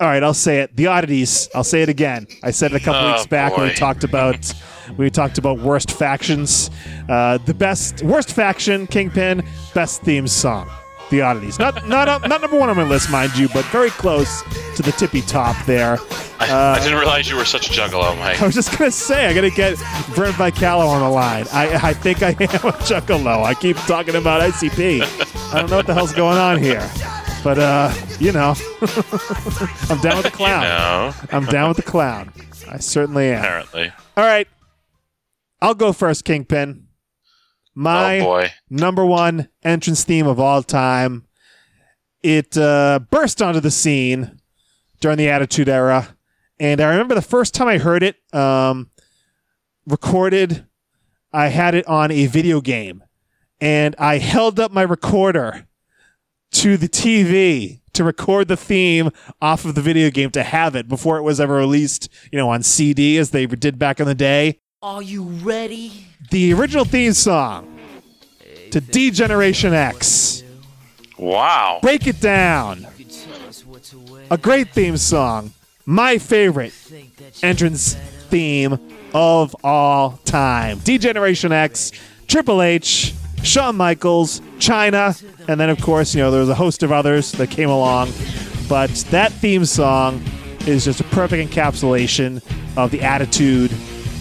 [0.00, 0.74] all right, I'll say it.
[0.76, 1.48] The oddities.
[1.54, 2.26] I'll say it again.
[2.42, 4.52] I said it a couple Oh, weeks back when we talked about
[4.96, 6.70] we talked about worst factions.
[7.08, 9.42] Uh, the best worst faction, Kingpin,
[9.74, 10.68] best theme song.
[11.10, 11.58] The oddities.
[11.58, 14.42] Not not uh, not number one on my list, mind you, but very close
[14.76, 15.98] to the tippy top there.
[16.38, 18.40] I, I didn't realize you were such a juggalo, Mike.
[18.40, 19.76] I was just gonna say I gotta get
[20.14, 21.46] Brent Vicalo on the line.
[21.52, 23.42] I I think I am a juggalo.
[23.42, 25.02] I keep talking about ICP.
[25.52, 26.88] I don't know what the hell's going on here.
[27.42, 28.54] But uh, you know,
[29.90, 30.62] I'm down with the clown.
[30.62, 32.32] No, I'm down with the clown.
[32.70, 33.38] I certainly am.
[33.42, 33.92] apparently.
[34.16, 34.46] All right.
[35.62, 36.86] I'll go first, Kingpin.
[37.74, 38.52] My oh boy.
[38.68, 41.26] number one entrance theme of all time.
[42.22, 44.40] It uh, burst onto the scene
[45.00, 46.16] during the Attitude Era.
[46.58, 48.90] And I remember the first time I heard it um,
[49.86, 50.66] recorded,
[51.32, 53.02] I had it on a video game.
[53.60, 55.66] And I held up my recorder
[56.52, 60.88] to the TV to record the theme off of the video game to have it
[60.88, 64.14] before it was ever released, you know, on CD as they did back in the
[64.14, 64.58] day.
[64.82, 66.06] Are you ready?
[66.30, 67.78] The original theme song
[68.70, 70.42] to D Generation X.
[71.18, 71.80] Wow.
[71.82, 72.86] Break it down.
[74.30, 75.52] A great theme song.
[75.84, 76.72] My favorite
[77.42, 77.92] entrance
[78.30, 78.78] theme
[79.12, 80.78] of all time.
[80.78, 81.92] D Generation X,
[82.26, 83.12] Triple H,
[83.42, 87.32] Shawn Michaels, Chyna, and then of course, you know, there was a host of others
[87.32, 88.12] that came along.
[88.66, 90.24] But that theme song
[90.66, 92.42] is just a perfect encapsulation
[92.78, 93.72] of the attitude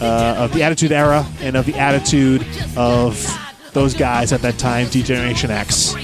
[0.02, 2.46] uh, of the attitude era and of the attitude
[2.78, 3.26] of
[3.74, 5.96] those guys at that time, D Generation X.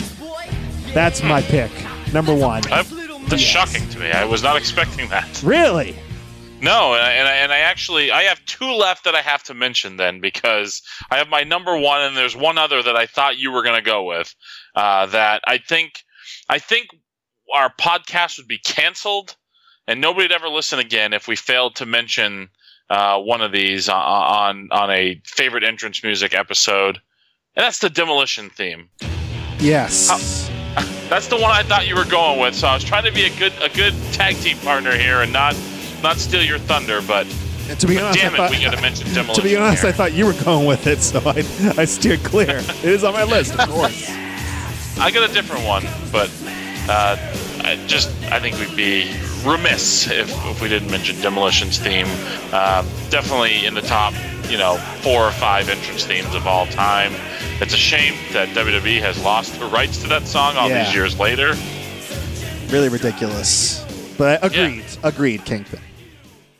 [0.94, 1.72] That's my pick.
[2.14, 2.64] Number one.
[2.72, 2.84] I,
[3.28, 4.12] that's shocking to me.
[4.12, 5.42] I was not expecting that.
[5.44, 5.98] Really?
[6.62, 9.44] No, and I, and I, and I actually I have two left that I have
[9.44, 10.82] to mention then because
[11.12, 13.76] I have my number one and there's one other that I thought you were going
[13.76, 14.34] to go with.
[14.74, 16.04] Uh, that I think
[16.50, 16.88] I think
[17.54, 19.36] our podcast would be canceled
[19.88, 22.50] and nobody'd ever listen again if we failed to mention
[22.90, 27.00] uh, one of these on, on a favorite entrance music episode,
[27.56, 28.90] and that's the demolition theme.
[29.60, 30.50] Yes.
[31.10, 32.56] That's the one I thought you were going with.
[32.56, 35.32] So I was trying to be a good a good tag team partner here and
[35.32, 35.56] not
[36.02, 37.28] not steal your thunder, but.
[37.68, 39.36] And to be honest, damn I it, thought, we got to mention demolition.
[39.44, 39.90] to be honest, here.
[39.90, 41.38] I thought you were going with it, so I
[41.82, 42.58] I steered clear.
[42.58, 44.10] it is on my list, of course.
[45.00, 46.30] I got a different one, but
[46.90, 47.18] uh,
[47.64, 49.12] I just I think we'd be
[49.46, 52.08] remiss if, if we didn't mention Demolition's theme.
[52.52, 54.14] Uh, definitely in the top,
[54.50, 57.14] you know, four or five entrance themes of all time.
[57.62, 60.84] It's a shame that WWE has lost the rights to that song all Yeah.
[60.84, 61.54] these years later.
[62.72, 63.84] Really ridiculous.
[64.18, 64.84] But agreed.
[65.04, 65.80] Agreed, Kingpin.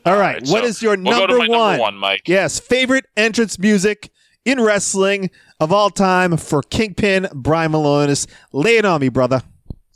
[0.06, 0.36] All right.
[0.36, 1.80] right, what so is your we'll go number to my number one?
[1.80, 2.22] one, Mike.
[2.28, 4.10] Yes, favorite entrance music
[4.46, 8.28] in wrestling of all time for Kingpin Brian Milonas.
[8.52, 9.42] Lay it on me, brother.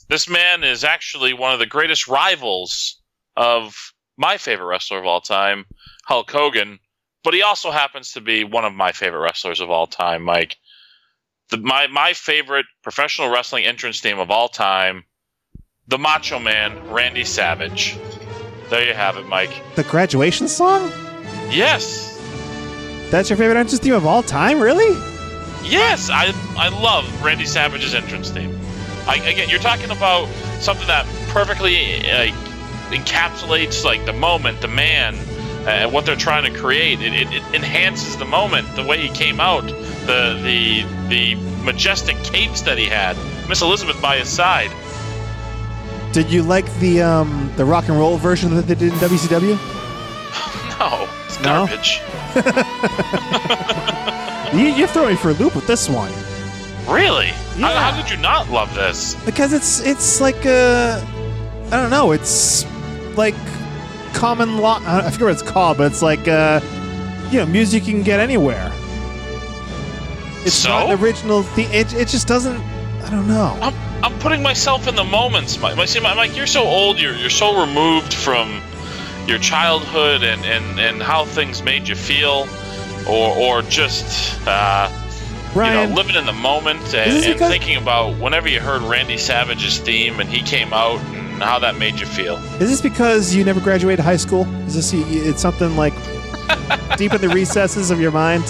[0.10, 3.00] This man is actually one of the greatest rivals
[3.38, 5.66] of my favorite wrestler of all time,
[6.06, 6.80] Hulk Hogan,
[7.24, 10.58] but he also happens to be one of my favorite wrestlers of all time, Mike.
[11.50, 15.04] The, my my favorite professional wrestling entrance theme of all time,
[15.88, 17.98] the Macho Man, Randy Savage.
[18.70, 19.52] There you have it, Mike.
[19.76, 20.92] The graduation song?
[21.50, 22.16] Yes,
[23.10, 24.60] That's your favorite entrance theme of all time?
[24.60, 24.96] Really?
[25.64, 28.59] yes, I I love Randy Savage's entrance theme.
[29.10, 30.28] I, again, you're talking about
[30.60, 32.34] something that perfectly like
[32.92, 35.16] encapsulates like the moment, the man,
[35.68, 37.02] uh, what they're trying to create.
[37.02, 39.66] It, it, it enhances the moment, the way he came out,
[40.06, 43.18] the the the majestic capes that he had.
[43.50, 44.72] Miss Elizabeth by his side.
[46.14, 49.58] Did you like the um the rock and roll version that they did in WCW?
[50.80, 51.66] No, it's No?
[51.68, 52.00] garbage.
[54.54, 56.12] You, you're throwing me for a loop with this one
[56.88, 57.30] Really?
[57.60, 57.92] How, Yeah.
[57.92, 59.16] how could you not love this?
[59.26, 61.02] because it's it's like uh
[61.72, 62.12] I don't know.
[62.12, 62.66] It's
[63.18, 63.36] like
[64.14, 64.82] common law.
[64.86, 66.60] I I forget what it's called, but it's like uh
[67.32, 68.72] you know music you can get anywhere.
[70.46, 70.70] It's So?
[70.70, 71.70] not an original theme.
[71.72, 72.60] It, it just doesn't.
[73.06, 73.58] I don't know.
[73.62, 75.60] I'm, I'm putting myself in the moments.
[75.60, 77.00] Mike, Mike, see, Mike, Mike, you're so old.
[77.00, 78.62] You're you're so removed from
[79.28, 82.48] your childhood and, and, and how things made you feel,
[83.08, 84.90] or or just uh,
[85.56, 89.80] you know living in the moment and, and thinking about whenever you heard Randy Savage's
[89.80, 92.36] theme and he came out and how that made you feel.
[92.62, 94.44] is this because you never graduated high school?
[94.66, 95.94] Is this it's something like
[96.98, 98.44] deep in the recesses of your mind?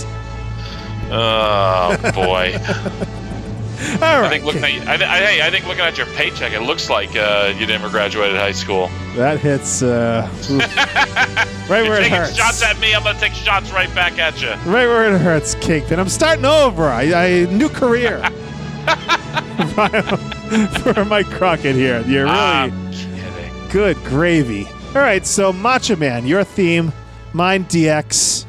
[1.12, 2.58] Oh boy!
[3.94, 4.24] All right.
[4.26, 6.62] I think looking at you, I, I, hey, I think looking at your paycheck, it
[6.62, 8.90] looks like uh, you never graduated high school.
[9.16, 10.28] that hits uh,
[11.70, 12.36] right You're where it taking hurts.
[12.36, 12.94] shots at me.
[12.94, 14.50] I'm gonna take shots right back at you.
[14.70, 16.00] Right where it hurts, Kingpin.
[16.00, 16.90] I'm starting over.
[16.90, 18.22] I, I new career.
[20.84, 22.02] For Mike Crockett here.
[22.02, 23.70] You're really I'm kidding.
[23.72, 24.66] good gravy.
[24.90, 26.92] All right, so Macho Man, your theme,
[27.34, 28.46] mine DX.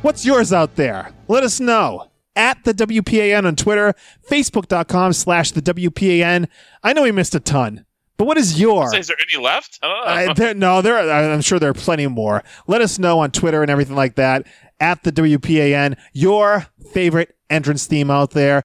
[0.00, 1.10] What's yours out there?
[1.28, 2.08] Let us know.
[2.34, 3.94] At the WPAN on Twitter,
[4.28, 6.48] Facebook.com slash the WPAN.
[6.82, 7.84] I know we missed a ton,
[8.16, 8.94] but what is your?
[8.96, 9.78] Is there any left?
[9.82, 10.30] I don't know.
[10.30, 10.96] Uh, there, no, there.
[10.96, 12.42] Are, I'm sure there are plenty more.
[12.66, 14.46] Let us know on Twitter and everything like that
[14.80, 18.62] at the WPAN your favorite entrance theme out there.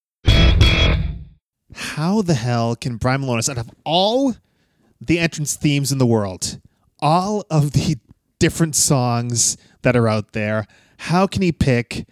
[1.75, 4.35] how the hell can Brian Milonas, out of all
[4.99, 6.59] the entrance themes in the world,
[6.99, 7.97] all of the
[8.39, 10.65] different songs that are out there,
[10.97, 12.07] how can he pick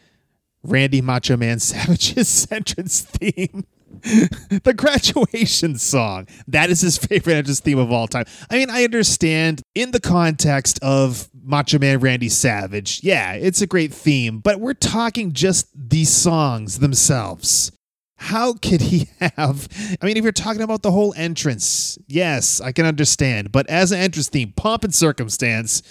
[0.66, 3.66] Randy Macho Man Savage's entrance theme?
[4.63, 6.28] the graduation song.
[6.47, 8.26] That is his favorite entrance theme of all time.
[8.49, 13.01] I mean, I understand in the context of Macho Man Randy Savage.
[13.03, 17.72] Yeah, it's a great theme, but we're talking just these songs themselves.
[18.18, 19.68] How could he have?
[20.01, 23.51] I mean, if you're talking about the whole entrance, yes, I can understand.
[23.51, 25.82] But as an entrance theme, pomp and circumstance,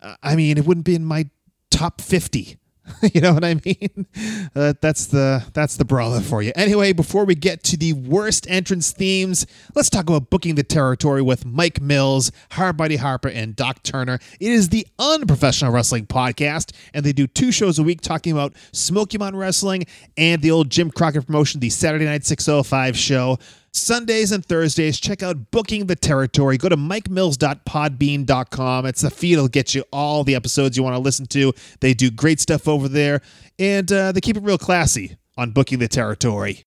[0.00, 1.28] uh, I mean, it wouldn't be in my
[1.70, 2.58] top 50.
[3.14, 4.06] you know what I mean?
[4.54, 6.52] Uh, that's the that's the brawler for you.
[6.56, 11.22] Anyway, before we get to the worst entrance themes, let's talk about booking the territory
[11.22, 14.18] with Mike Mills, Hardbody Harper, and Doc Turner.
[14.40, 18.54] It is the unprofessional wrestling podcast, and they do two shows a week talking about
[18.72, 19.84] Smoky Mountain Wrestling
[20.16, 23.38] and the old Jim Crockett promotion, the Saturday Night 605 show.
[23.74, 26.58] Sundays and Thursdays, check out Booking the Territory.
[26.58, 28.86] Go to mikemills.podbean.com.
[28.86, 29.32] It's the feed.
[29.34, 31.54] It'll get you all the episodes you want to listen to.
[31.80, 33.22] They do great stuff over there,
[33.58, 36.64] and uh, they keep it real classy on Booking the Territory.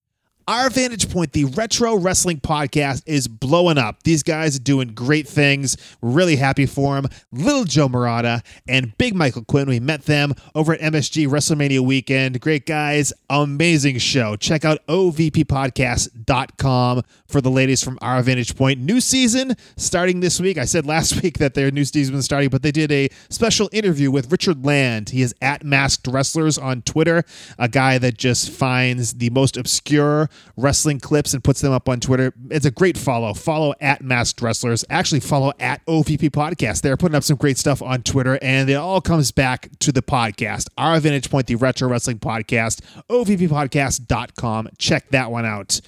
[0.48, 4.04] Our Vantage Point, the retro wrestling podcast, is blowing up.
[4.04, 5.76] These guys are doing great things.
[6.04, 7.10] Really happy for them.
[7.32, 12.40] Little Joe Murata and Big Michael Quinn, we met them over at MSG WrestleMania weekend.
[12.42, 14.36] Great guys, amazing show.
[14.36, 18.80] Check out ovppodcast.com for the latest from Our Vantage Point.
[18.80, 20.60] New season starting this week.
[20.60, 23.68] I said last week that their new season was starting, but they did a special
[23.72, 25.10] interview with Richard Land.
[25.10, 27.24] He is at Masked Wrestlers on Twitter,
[27.58, 32.00] a guy that just finds the most obscure wrestling clips and puts them up on
[32.00, 32.34] Twitter.
[32.50, 33.34] It's a great follow.
[33.34, 34.86] Follow at Masked Wrestlers.
[34.90, 36.82] Actually, follow at OVP Podcast.
[36.82, 40.02] They're putting up some great stuff on Twitter, and it all comes back to the
[40.02, 40.68] podcast.
[40.78, 44.70] Our Vantage Point, the Retro Wrestling Podcast, OVPPodcast.com.
[44.78, 45.82] Check that one out.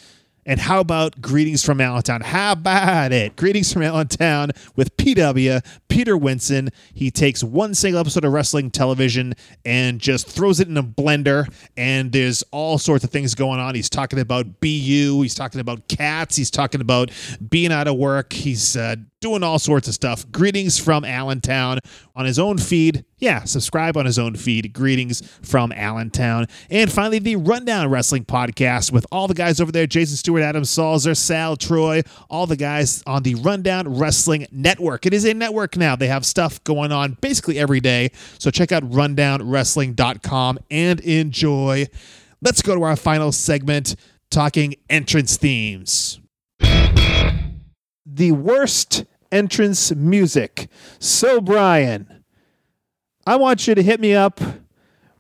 [0.48, 2.22] And how about Greetings from Allentown?
[2.22, 3.36] How about it?
[3.36, 6.70] Greetings from Allentown with PW, Peter Winson.
[6.94, 9.34] He takes one single episode of wrestling television
[9.66, 11.54] and just throws it in a blender.
[11.76, 13.76] And there's all sorts of things going on.
[13.76, 17.12] He's talking about BU, he's talking about cats, he's talking about
[17.50, 20.30] being out of work, he's uh, doing all sorts of stuff.
[20.32, 21.80] Greetings from Allentown
[22.16, 23.04] on his own feed.
[23.18, 24.74] Yeah, subscribe on his own feed.
[24.74, 26.46] Greetings from Allentown.
[26.70, 30.64] And finally, the Rundown Wrestling Podcast with all the guys over there Jason Stewart, Adam
[30.64, 35.06] Salzer, Sal Troy, all the guys on the Rundown Wrestling Network.
[35.08, 35.96] It is a network now.
[35.96, 38.12] They have stuff going on basically every day.
[38.38, 41.88] So check out rundownwrestling.com and enjoy.
[42.42, 43.96] Let's go to our final segment
[44.30, 46.20] talking entrance themes
[48.14, 50.70] the worst entrance music.
[51.00, 52.24] So, Brian,
[53.26, 54.40] I want you to hit me up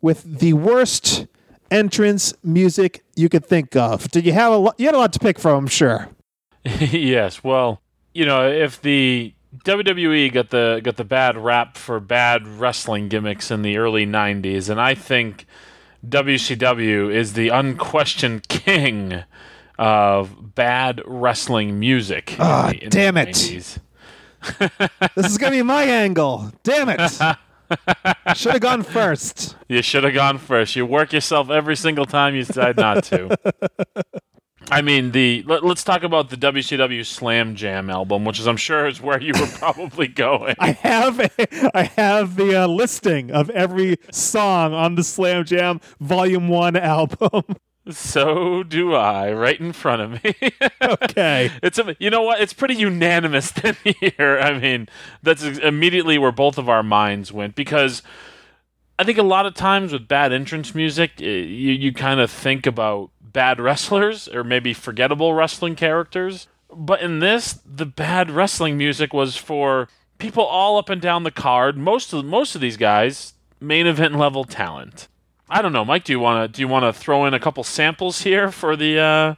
[0.02, 1.28] with the worst
[1.70, 4.10] entrance music you could think of.
[4.12, 4.76] Did you have a lot?
[4.80, 6.10] You had a lot to pick from, I'm sure.
[6.64, 7.44] yes.
[7.44, 7.82] Well,
[8.14, 9.34] you know, if the
[9.66, 14.70] WWE got the got the bad rap for bad wrestling gimmicks in the early '90s,
[14.70, 15.46] and I think
[16.08, 19.24] WCW is the unquestioned king
[19.78, 22.36] of bad wrestling music.
[22.40, 23.30] Ah, in the- damn it.
[23.30, 23.80] 90s.
[25.16, 26.52] This is going to be my angle.
[26.64, 27.02] Damn it.
[28.36, 29.56] Should have gone first.
[29.68, 30.76] You should have gone first.
[30.76, 33.38] You work yourself every single time you decide not to.
[34.72, 38.58] I mean, the let, us talk about the WCW Slam Jam album, which is I'm
[38.58, 40.56] sure is where you were probably going.
[40.60, 45.80] I have a, I have the uh, listing of every song on the Slam Jam
[46.00, 47.44] Volume 1 album.
[47.92, 50.36] So do I, right in front of me.
[50.82, 51.52] okay.
[51.64, 52.42] It's a, you know what?
[52.42, 54.40] It's pretty unanimous then here.
[54.42, 54.90] I mean,
[55.24, 58.02] that's immediately where both of our minds went because
[59.00, 62.32] I think a lot of times with bad entrance music, eh, you you kind of
[62.32, 66.48] think about bad wrestlers or maybe forgettable wrestling characters.
[66.74, 71.32] But in this, the bad wrestling music was for people all up and down the
[71.32, 71.78] card.
[71.78, 75.08] Most of most of these guys, main event level talent.
[75.50, 76.04] I don't know, Mike.
[76.04, 78.76] Do you want to do you want to throw in a couple samples here for
[78.76, 79.36] the uh,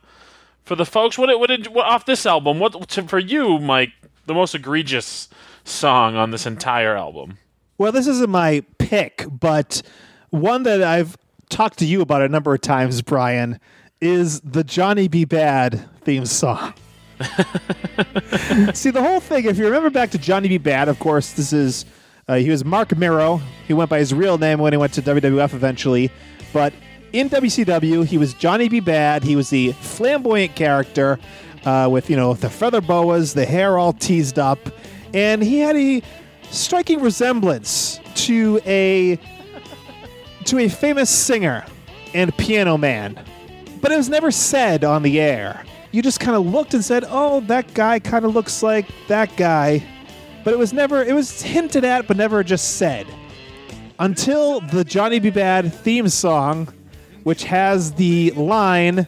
[0.64, 1.18] for the folks?
[1.18, 2.60] What did, what did what, off this album?
[2.60, 3.92] What to, for you, Mike?
[4.26, 5.30] The most egregious
[5.64, 7.38] song on this entire album.
[7.78, 9.82] Well, this isn't my pick, but
[10.30, 11.18] one that I've
[11.50, 13.60] talked to you about a number of times, Brian,
[14.02, 15.26] is the Johnny B.
[15.26, 16.74] Badd theme song.
[18.74, 20.60] See, the whole thing, if you remember back to Johnny B.
[20.60, 21.86] Badd, of course, this is,
[22.30, 23.42] uh, he was Marc Mero.
[23.68, 26.12] He went by his real name when he went to WWF eventually.
[26.54, 26.74] But
[27.12, 28.80] in WCW, he was Johnny B.
[28.80, 29.24] Badd.
[29.24, 31.20] He was the flamboyant character
[31.66, 34.60] uh, with, you know, the feather boas, the hair all teased up.
[35.14, 36.04] And he had a
[36.52, 39.20] striking resemblance to a
[40.46, 41.66] to a famous singer
[42.14, 43.20] and piano man,
[43.82, 45.64] but it was never said on the air.
[45.92, 49.36] you just kind of looked and said, "Oh, that guy kind of looks like that
[49.36, 49.84] guy,"
[50.44, 51.04] but it was never.
[51.04, 53.08] It was hinted at, but never just said.
[54.00, 55.30] Until the Johnny B.
[55.30, 56.74] Badd theme song,
[57.24, 59.08] which has the line.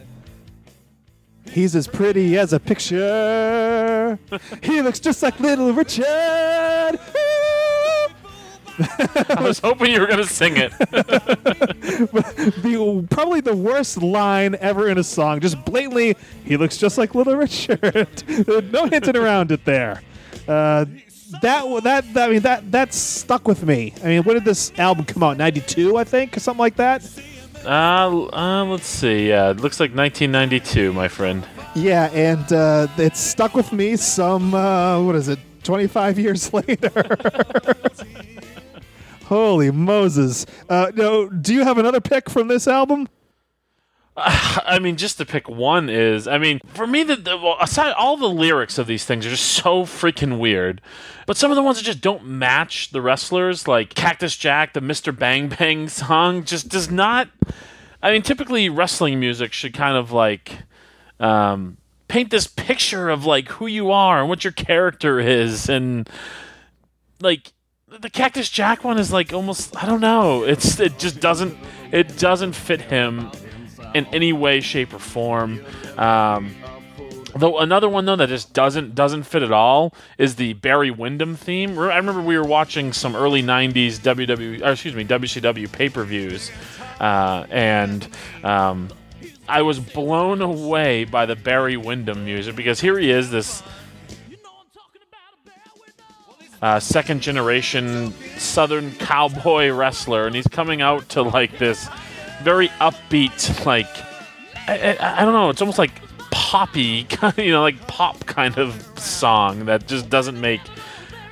[1.50, 4.18] He's as pretty as a picture.
[4.62, 6.98] he looks just like Little Richard.
[9.28, 10.72] I was hoping you were going to sing it.
[12.62, 15.40] the probably the worst line ever in a song.
[15.40, 18.24] Just blatantly, he looks just like Little Richard.
[18.72, 20.02] no hinting around it there.
[20.48, 20.86] Uh,
[21.40, 23.94] that that I mean that that stuck with me.
[24.02, 25.36] I mean, when did this album come out?
[25.36, 27.02] Ninety two, I think, or something like that.
[27.64, 29.28] Uh, uh, let's see.
[29.28, 31.46] Yeah, it looks like 1992, my friend.
[31.76, 33.96] Yeah, and uh, it stuck with me.
[33.96, 35.38] Some uh, what is it?
[35.62, 37.06] Twenty five years later.
[39.26, 40.44] Holy Moses!
[40.68, 43.08] Uh, no, do you have another pick from this album?
[44.16, 47.92] I mean, just to pick one is, I mean, for me, the, the well, aside
[47.92, 50.82] all the lyrics of these things are just so freaking weird.
[51.26, 54.82] But some of the ones that just don't match the wrestlers, like Cactus Jack, the
[54.82, 57.28] Mister Bang Bang song, just does not.
[58.02, 60.58] I mean, typically wrestling music should kind of like
[61.18, 66.06] um, paint this picture of like who you are and what your character is, and
[67.18, 67.52] like
[67.88, 70.42] the Cactus Jack one is like almost I don't know.
[70.42, 71.56] It's it just doesn't
[71.92, 73.30] it doesn't fit him
[73.94, 75.64] in any way, shape, or form.
[75.96, 76.54] Um,
[77.34, 81.36] though another one though that just doesn't doesn't fit at all is the Barry Windham
[81.36, 81.78] theme.
[81.78, 86.50] I remember we were watching some early '90s WWE, excuse me, WCW pay-per-views,
[87.00, 88.06] uh, and
[88.44, 88.88] um,
[89.48, 93.62] I was blown away by the Barry Windham music because here he is, this
[96.62, 101.88] uh, second generation Southern cowboy wrestler, and he's coming out to like this
[102.42, 103.88] very upbeat, like
[104.68, 105.92] I, I, I don't know, it's almost like
[106.30, 110.60] poppy, you know, like pop kind of song that just doesn't make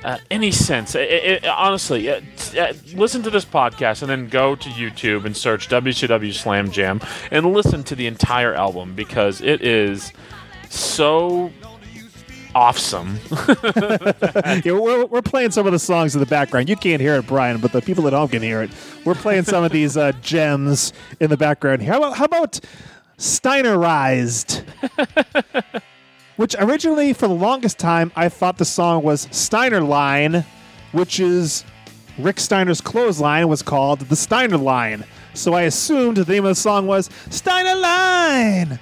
[0.03, 0.95] uh, any sense.
[0.95, 2.21] It, it, honestly, uh,
[2.57, 7.01] uh, listen to this podcast and then go to YouTube and search WCW Slam Jam
[7.29, 10.11] and listen to the entire album because it is
[10.69, 11.51] so
[12.55, 13.17] awesome.
[13.63, 16.69] yeah, we're, we're playing some of the songs in the background.
[16.69, 18.71] You can't hear it, Brian, but the people at home can hear it.
[19.05, 21.91] We're playing some of these uh, gems in the background here.
[21.93, 22.59] How about, how about
[23.17, 24.63] Steinerized?
[26.37, 30.45] which originally, for the longest time, I thought the song was Steiner Line,
[30.91, 31.63] which is
[32.17, 35.03] Rick Steiner's clothesline was called the Steiner Line.
[35.33, 38.79] So I assumed the name of the song was Steiner Line.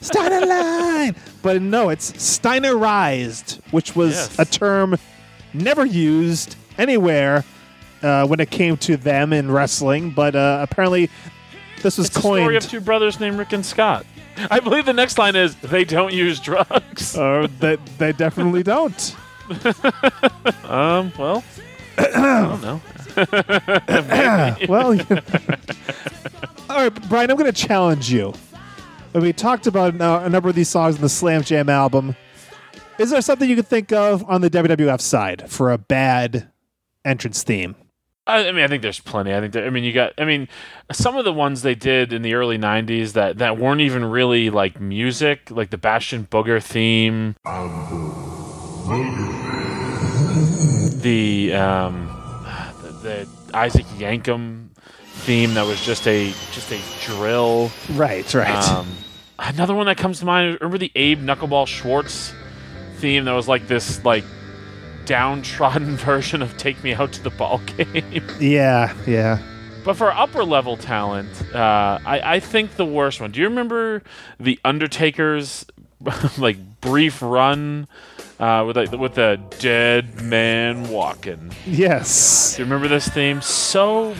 [0.00, 1.14] Steiner Line.
[1.42, 4.38] But no, it's Steinerized, which was Yes.
[4.38, 4.96] a term
[5.52, 7.44] never used anywhere
[8.02, 10.10] uh, when it came to them in wrestling.
[10.10, 11.10] But uh, apparently,
[11.82, 14.04] this was It's the story of two brothers named Rick and Scott.
[14.50, 17.16] I believe the next line is they don't use drugs.
[17.16, 19.16] uh, that they definitely don't.
[20.64, 21.42] Um, well,
[21.96, 22.80] I don't know.
[24.68, 25.00] well,
[26.68, 28.34] all right, Brian, I'm going to challenge you.
[29.18, 32.14] When we talked about uh, a number of these songs in the Slam Jam album,
[33.00, 36.52] is there something you could think of on the WWF side for a bad
[37.04, 37.74] entrance theme?
[38.28, 39.34] I, I mean, I think there's plenty.
[39.34, 40.12] I think that, I mean, you got.
[40.18, 40.46] I mean,
[40.92, 44.50] some of the ones they did in the early '90s that that weren't even really
[44.50, 47.34] like music, like the Bastion Booger theme,
[51.02, 52.06] the um,
[52.82, 54.68] the, the Isaac Yankem
[55.06, 57.72] theme that was just a just a drill.
[57.90, 58.68] Right, right.
[58.68, 58.86] Um,
[59.38, 60.58] another one that comes to mind.
[60.60, 62.32] Remember the Abe Knuckleball Schwartz
[62.96, 64.24] theme that was like this like
[65.04, 69.38] downtrodden version of "Take Me Out to the Ball Game." yeah, yeah.
[69.84, 73.30] But for upper level talent, uh, I, I think the worst one.
[73.30, 74.02] Do you remember
[74.38, 75.64] the Undertaker's
[76.38, 77.88] like brief run
[78.38, 81.52] uh, with like with the dead man walking?
[81.66, 82.56] Yes.
[82.56, 83.40] Do you remember this theme?
[83.40, 84.14] So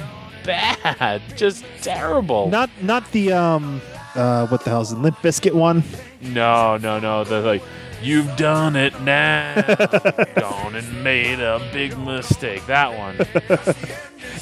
[0.44, 2.48] bad, just terrible.
[2.48, 3.82] Not not the um
[4.14, 5.82] uh what the hell's the Limp Bizkit one?
[6.20, 7.24] No, no, no.
[7.24, 7.62] The like,
[8.02, 9.54] you've done it now.
[10.36, 12.66] Gone and made a big mistake.
[12.66, 13.74] That one.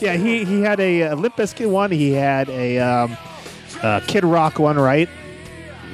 [0.00, 1.90] Yeah, he he had a, uh Limp Bizkit one.
[1.90, 3.16] He had a um,
[3.82, 5.08] uh, Kid Rock one, right?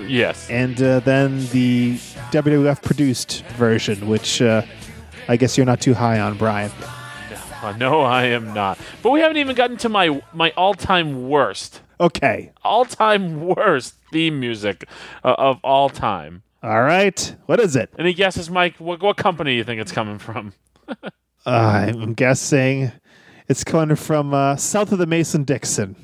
[0.07, 0.49] Yes.
[0.51, 1.95] And uh, then the
[2.33, 4.63] WWF produced version, which uh,
[5.29, 6.71] I guess you're not too high on, Brian.
[7.63, 8.79] Uh, no, I am not.
[9.03, 12.53] But we haven't even gotten to my my all time worst, Okay.
[12.65, 14.85] all time worst theme music
[15.25, 16.43] uh, of all time.
[16.63, 17.35] All right.
[17.47, 17.93] What is it?
[17.99, 18.77] Any guesses, Mike?
[18.79, 20.53] What, what company do you think it's coming from?
[21.45, 22.93] Uh, I'm guessing
[23.49, 25.97] it's coming from uh, south of the Mason Dixon.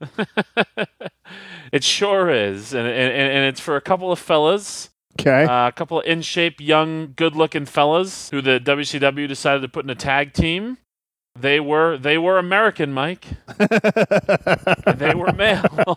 [1.70, 4.88] It sure is, and and, and it's for a couple of fellas
[5.18, 5.44] Okay.
[5.44, 9.68] Uh, a couple of in shape, young, good looking fellas who the WCW decided to
[9.68, 10.76] put in a tag team.
[11.38, 13.26] They were they were American, Mike.
[13.58, 15.96] They were male.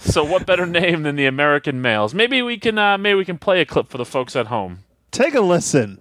[0.00, 2.14] so what better name than the American males?
[2.14, 4.80] Maybe we can uh, maybe we can play a clip for the folks at home.
[5.10, 6.00] Take a listen.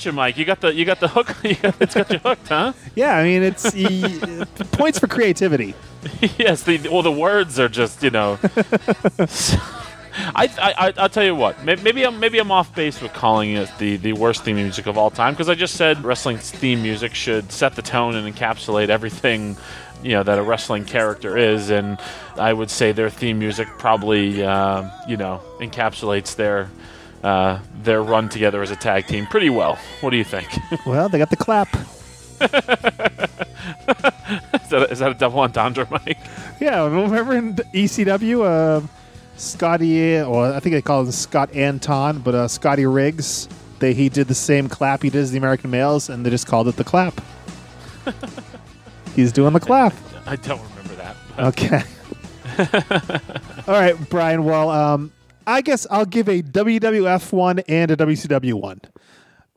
[0.00, 0.38] Got you, Mike.
[0.38, 1.26] You got the you got the hook.
[1.62, 2.72] Got, it's got you hooked, huh?
[2.94, 5.74] Yeah, I mean it's y- points for creativity.
[6.38, 6.62] yes.
[6.62, 8.38] The well, the words are just you know.
[10.34, 11.62] I, I, I I'll tell you what.
[11.64, 14.96] Maybe I'm maybe I'm off base with calling it the, the worst theme music of
[14.96, 18.88] all time because I just said wrestling's theme music should set the tone and encapsulate
[18.88, 19.56] everything,
[20.02, 21.98] you know, that a wrestling character is, and
[22.36, 26.70] I would say their theme music probably uh, you know encapsulates their
[27.22, 29.78] uh, their run together as a tag team pretty well.
[30.00, 30.48] What do you think?
[30.86, 31.68] Well, they got the clap.
[31.74, 32.48] is,
[34.70, 36.18] that a, is that a double entendre, Mike?
[36.60, 38.86] Yeah, remember in ECW, uh,
[39.36, 43.48] Scotty, or I think they call him Scott Anton, but uh, Scotty Riggs,
[43.78, 46.46] they, he did the same clap he did as the American males, and they just
[46.46, 47.20] called it the clap.
[49.14, 49.92] He's doing the clap.
[50.26, 51.16] I don't remember that.
[51.38, 51.82] Okay.
[53.66, 54.44] All right, Brian.
[54.44, 55.12] Well, um,
[55.50, 58.80] I guess I'll give a WWF one and a WCW one.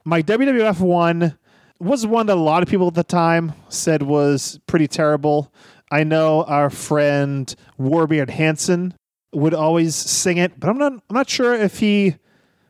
[0.03, 1.37] My WWF one
[1.79, 5.53] was one that a lot of people at the time said was pretty terrible.
[5.91, 8.95] I know our friend Warbeard Hansen
[9.33, 10.93] would always sing it, but I'm not.
[10.93, 12.15] I'm not sure if he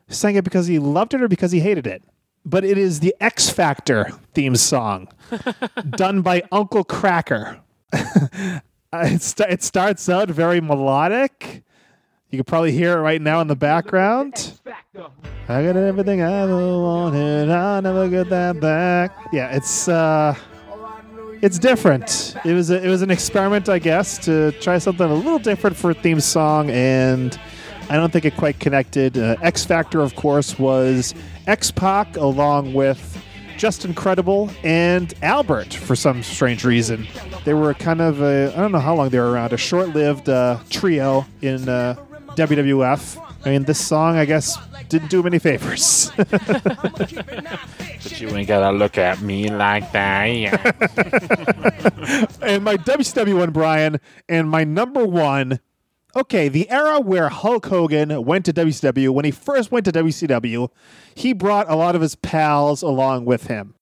[0.08, 2.02] sang it because he loved it or because he hated it.
[2.44, 5.08] But it is the X Factor theme song,
[5.90, 7.60] done by Uncle Kracker.
[8.96, 11.64] It, sta- it starts out very melodic.
[12.34, 14.58] You can probably hear it right now in the background.
[15.48, 17.48] I got everything I ever wanted.
[17.48, 19.16] I'll never get that back.
[19.32, 20.34] Yeah, it's uh,
[21.40, 22.34] it's different.
[22.44, 25.76] It was a, it was an experiment, I guess, to try something a little different
[25.76, 27.38] for a theme song, and
[27.88, 29.16] I don't think it quite connected.
[29.16, 31.14] Uh, X Factor, of course, was
[31.46, 33.22] X Pac along with
[33.56, 37.06] Justin Credible and Albert for some strange reason.
[37.44, 40.28] They were kind of I don't know how long they were around, a short lived
[40.28, 41.94] uh, trio in uh,
[42.34, 43.20] WWF.
[43.44, 44.56] I mean, this song, I guess,
[44.88, 46.10] didn't do him any favors.
[48.04, 50.26] But you ain't gotta look at me like that.
[50.26, 50.56] Yeah.
[52.42, 55.60] and my WCW one, Brian, and my number one.
[56.14, 60.68] Okay, the era where Hulk Hogan went to WCW, when he first went to WCW,
[61.14, 63.74] he brought a lot of his pals along with him.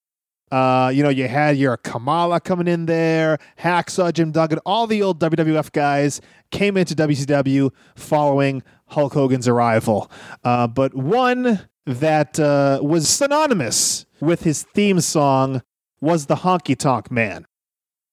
[0.53, 5.03] Uh, you know, you had your Kamala coming in there, Hacksaw, Jim Duggan, all the
[5.03, 10.11] old WWF guys came into WCW following Hulk Hogan's arrival.
[10.45, 15.63] Uh, but one that uh, was synonymous with his theme song
[16.01, 17.47] was the Honky Tonk Man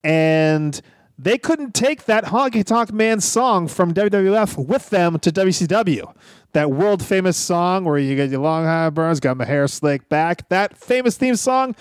[0.03, 0.81] and
[1.17, 6.13] they couldn't take that Honky Tonk Man song from WWF with them to WCW.
[6.53, 10.07] That world famous song where you get your long high burns, got my hair slicked
[10.09, 10.47] back.
[10.49, 11.75] That famous theme song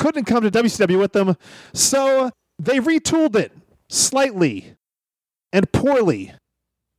[0.00, 1.36] couldn't come to WCW with them,
[1.74, 3.52] so they retooled it
[3.90, 4.74] slightly
[5.52, 6.32] and poorly.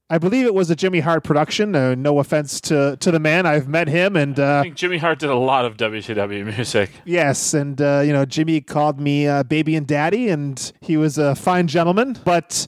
[0.08, 1.76] I believe it was a Jimmy Hart production.
[1.76, 4.98] Uh, no offense to to the man, I've met him, and uh, I think Jimmy
[4.98, 6.92] Hart did a lot of WCW music.
[7.04, 11.18] Yes, and uh, you know Jimmy called me uh, baby and daddy, and he was
[11.18, 12.20] a fine gentleman.
[12.24, 12.68] But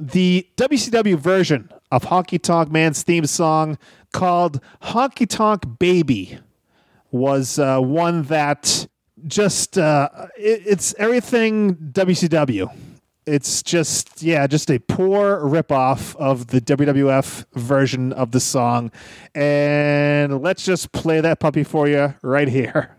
[0.00, 3.76] the WCW version of Honky Tonk Man's theme song,
[4.14, 6.38] called "Honky Tonk Baby,"
[7.10, 8.86] was uh, one that
[9.26, 12.74] just uh, it, it's everything WCW.
[13.26, 18.90] It's just yeah, just a poor ripoff of the WWF version of the song,
[19.34, 22.97] and let's just play that puppy for you right here.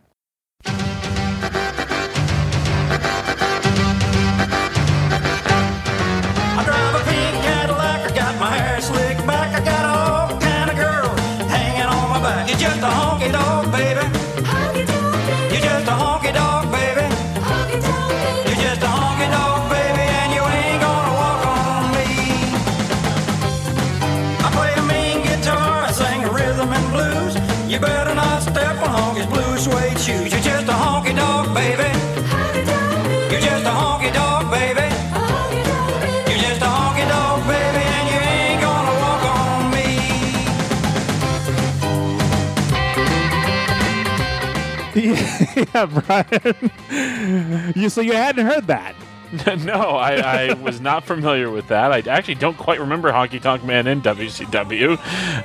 [45.73, 47.73] yeah, Brian.
[47.75, 48.95] you so you hadn't heard that.
[49.63, 51.91] no, I, I was not familiar with that.
[51.91, 54.97] I actually don't quite remember Honky Tonk Man in WCW.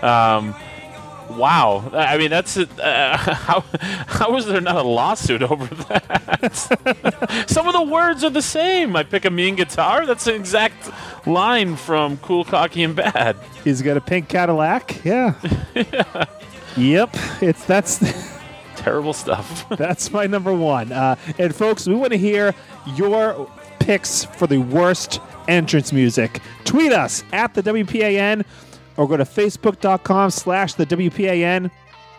[0.02, 0.54] Um,
[1.36, 3.60] wow, I mean that's uh, how
[4.06, 6.54] how was there not a lawsuit over that?
[7.46, 8.96] Some of the words are the same.
[8.96, 10.06] I pick a mean guitar.
[10.06, 10.90] That's an exact
[11.26, 13.36] line from Cool, Cocky, and Bad.
[13.64, 15.04] He's got a pink Cadillac.
[15.04, 15.34] Yeah.
[16.76, 17.10] Yep.
[17.42, 17.98] It's that's
[18.84, 19.66] Terrible stuff.
[19.78, 20.92] that's my number one.
[20.92, 22.54] Uh, and folks, we want to hear
[22.96, 26.42] your picks for the worst entrance music.
[26.66, 28.44] Tweet us at the WPAN
[28.98, 31.70] or go to facebook.com slash the WPAN.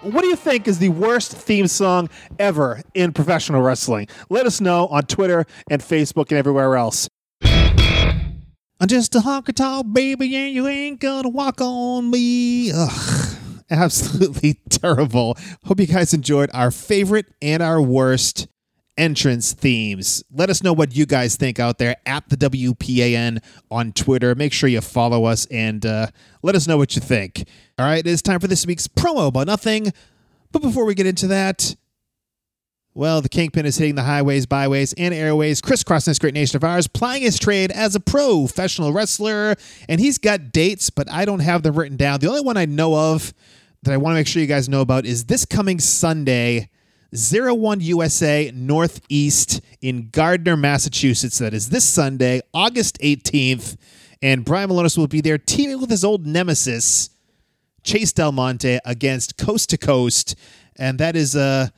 [0.02, 2.10] What do you think is the worst theme song
[2.40, 4.08] ever in professional wrestling?
[4.30, 7.08] Let us know on Twitter and Facebook and everywhere else.
[7.44, 12.72] I'm just a honky tonk baby, and you ain't gonna walk on me.
[12.74, 13.38] Ugh,
[13.70, 15.38] absolutely terrible.
[15.66, 18.48] Hope you guys enjoyed our favorite and our worst
[18.98, 20.24] entrance themes.
[20.32, 24.36] Let us know what you guys think out there at the WPAN on Twitter.
[24.36, 26.08] Make sure you follow us and uh,
[26.44, 27.48] let us know what you think.
[27.78, 29.92] All right, it is time for this week's promo about nothing.
[30.52, 31.76] But before we get into that,
[32.96, 36.64] well, the Kingpin is hitting the highways, byways, and airways, crisscrossing this great nation of
[36.64, 39.56] ours, plying his trade as a professional wrestler.
[39.90, 42.22] And he's got dates, but I don't have them written down.
[42.22, 43.34] The only one I know of
[43.84, 46.70] that I want to make sure you guys know about is this coming Sunday,
[47.12, 51.38] 01 USA Northeast in Gardner, Massachusetts.
[51.40, 53.76] That is this Sunday, August 18th.
[54.22, 57.10] And Brian Milonas will be there teaming with his old nemesis,
[57.84, 60.36] Chase Del Monte, against Coast to Coast.
[60.78, 61.74] And that is a,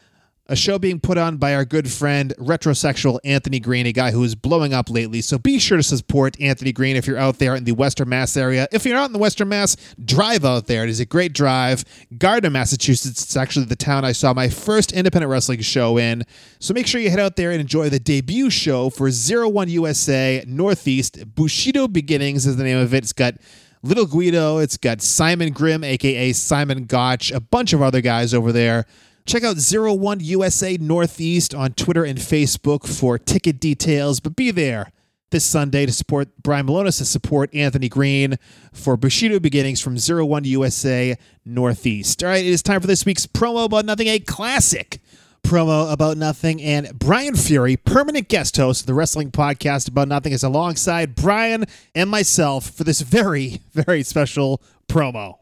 [0.50, 4.24] a show being put on by our good friend, retrosexual Anthony Green, a guy who
[4.24, 5.22] is blowing up lately.
[5.22, 8.38] So be sure to support Anthony Green if you're out there in the Western Mass
[8.38, 8.68] area.
[8.72, 10.84] If you're not in the Western Mass, drive out there.
[10.84, 11.84] It is a great drive.
[12.18, 13.24] Gardner, Massachusetts.
[13.24, 16.24] It's actually the town I saw my first independent wrestling show in.
[16.60, 19.70] So make sure you head out there and enjoy the debut show for Zero One
[19.70, 21.36] USA Northeast.
[21.36, 23.04] Bushido Beginnings is the name of it.
[23.04, 23.36] It's got
[23.84, 24.58] Little Guido.
[24.58, 28.86] It's got Simon Grimm, aka Simon Gotch, a bunch of other guys over there.
[29.28, 34.94] Check out 01 USA Northeast on Twitter and Facebook for ticket details, but be there
[35.32, 38.38] this Sunday to support Brian Milonas, to support Anthony Green
[38.72, 42.24] for Bushido Beginnings from 01 USA Northeast.
[42.24, 45.02] All right, it is time for this week's promo about nothing, a classic
[45.44, 46.62] promo about nothing.
[46.62, 51.66] And Brian Fury, permanent guest host of the wrestling podcast about nothing, is alongside Brian
[51.94, 55.40] and myself for this very, very special promo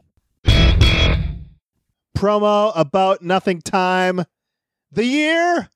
[2.16, 4.24] promo about nothing time.
[4.90, 5.68] The year?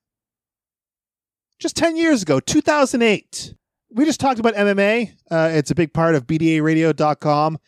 [1.59, 3.53] Just 10 years ago, 2008.
[3.93, 5.13] We just talked about MMA.
[5.29, 7.59] Uh, it's a big part of BDARadio.com.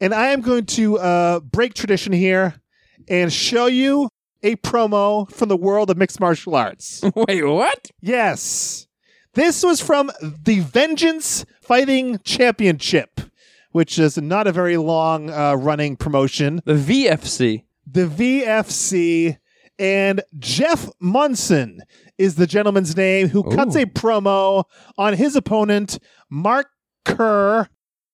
[0.00, 2.60] And I am going to uh, break tradition here
[3.08, 4.08] and show you
[4.42, 7.02] a promo from the world of mixed martial arts.
[7.14, 7.90] Wait, what?
[8.00, 8.88] Yes.
[9.34, 13.20] This was from the Vengeance Fighting Championship,
[13.70, 16.62] which is not a very long uh, running promotion.
[16.64, 17.65] The VFC.
[17.86, 19.38] The VFC
[19.78, 21.82] and Jeff Monson
[22.18, 23.80] is the gentleman's name who cuts Ooh.
[23.80, 24.64] a promo
[24.96, 25.98] on his opponent,
[26.30, 26.66] Mark
[27.04, 27.68] Kerr,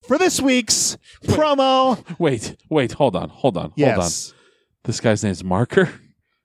[0.07, 2.03] for this week's promo.
[2.19, 4.11] Wait, wait, hold on, hold on, hold on.
[4.85, 5.89] This guy's name's Marker.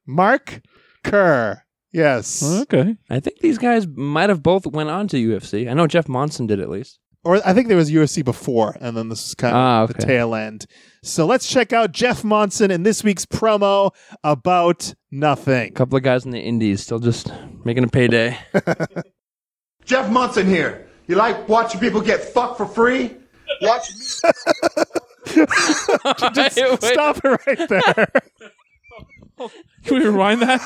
[0.06, 0.62] Mark
[1.04, 1.64] Kerr.
[1.92, 2.44] Yes.
[2.44, 2.96] Okay.
[3.10, 5.70] I think these guys might have both went on to UFC.
[5.70, 7.00] I know Jeff Monson did at least.
[7.24, 9.94] Or I think there was UFC before, and then this is kind of Ah, the
[9.96, 10.66] tail end.
[11.08, 13.92] So let's check out Jeff Monson in this week's promo
[14.26, 15.70] about nothing.
[15.70, 17.32] A couple of guys in the Indies still just
[17.64, 18.38] making a payday.
[19.86, 20.90] Jeff Monson here.
[21.08, 23.16] You like watching people get fucked for free?
[23.62, 23.96] Watch me.
[26.34, 28.08] Just stop it right there.
[29.86, 30.62] Can we rewind that?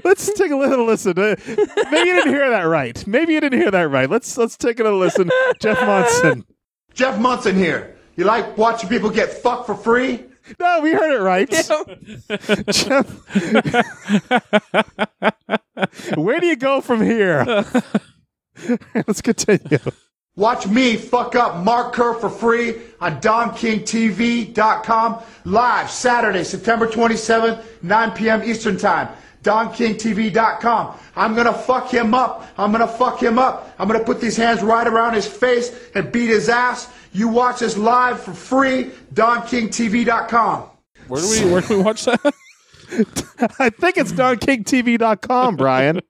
[0.04, 1.18] let's take a little listen.
[1.18, 1.36] Uh,
[1.90, 3.06] Maybe you didn't hear that right.
[3.06, 4.08] Maybe you didn't hear that right.
[4.08, 5.30] Let's let's take a little listen.
[5.60, 6.46] Jeff Monson.
[6.94, 7.96] Jeff Monson here.
[8.16, 10.24] You like watching people get fucked for free?
[10.60, 11.50] No, we heard it right.
[12.70, 13.10] Jeff.
[16.16, 17.44] Where do you go from here?
[18.94, 19.78] Let's continue.
[20.36, 28.10] Watch me fuck up Mark Kerr for free on DonKingTV.com live Saturday, September 27th, 9
[28.12, 28.42] p.m.
[28.42, 29.08] Eastern Time.
[29.44, 30.98] DonKingTV.com.
[31.14, 32.46] I'm gonna fuck him up.
[32.58, 33.74] I'm gonna fuck him up.
[33.78, 36.88] I'm gonna put these hands right around his face and beat his ass.
[37.12, 38.90] You watch this live for free.
[39.14, 40.70] DonKingTV.com.
[41.08, 42.20] Where do we where do we watch that?
[43.58, 46.00] I think it's DonKingTV.com, Brian.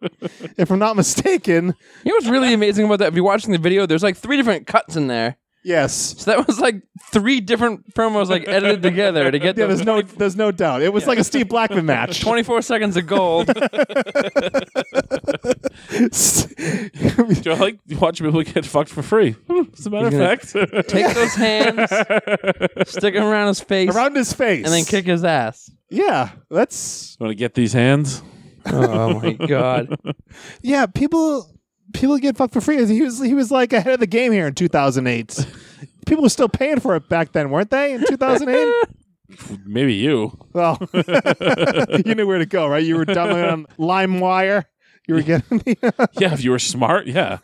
[0.57, 1.75] if I'm not mistaken.
[2.05, 3.09] You know what's really amazing about that?
[3.09, 5.37] If you're watching the video, there's like three different cuts in there.
[5.65, 6.15] Yes.
[6.19, 9.87] So that was like three different promos like edited together to get Yeah, the there's
[9.87, 10.83] no there's no doubt.
[10.83, 12.21] It was like a Steve Blackman match.
[12.21, 13.47] 24 seconds of gold.
[15.95, 19.33] Do I like watching people get fucked for free?
[19.49, 20.53] Hmm, as a matter of fact,
[20.89, 21.91] Take those hands,
[22.91, 24.65] stick them around his face, Around his face.
[24.65, 25.71] and then kick his ass.
[25.91, 28.23] Yeah, that's Want to get these hands?
[28.67, 29.97] Oh my god.
[30.63, 30.87] yeah.
[30.87, 31.54] People
[31.95, 32.85] people get fucked for free.
[32.87, 35.47] He was he was like ahead of the game here in 2008.
[36.07, 37.95] people were still paying for it back then, weren't they?
[37.95, 38.89] In 2008.
[39.65, 40.37] Maybe you.
[40.53, 42.85] well, you knew where to go, right?
[42.85, 44.65] You were downloading on LimeWire.
[45.09, 47.39] You were getting the, Yeah, if you were smart, yeah.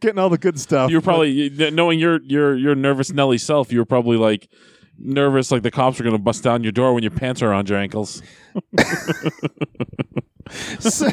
[0.00, 0.90] getting all the good stuff.
[0.90, 3.72] You were probably knowing your your your nervous Nelly self.
[3.72, 4.48] You were probably like
[4.98, 7.50] nervous, like the cops are going to bust down your door when your pants are
[7.50, 8.22] around your ankles.
[10.80, 11.08] So-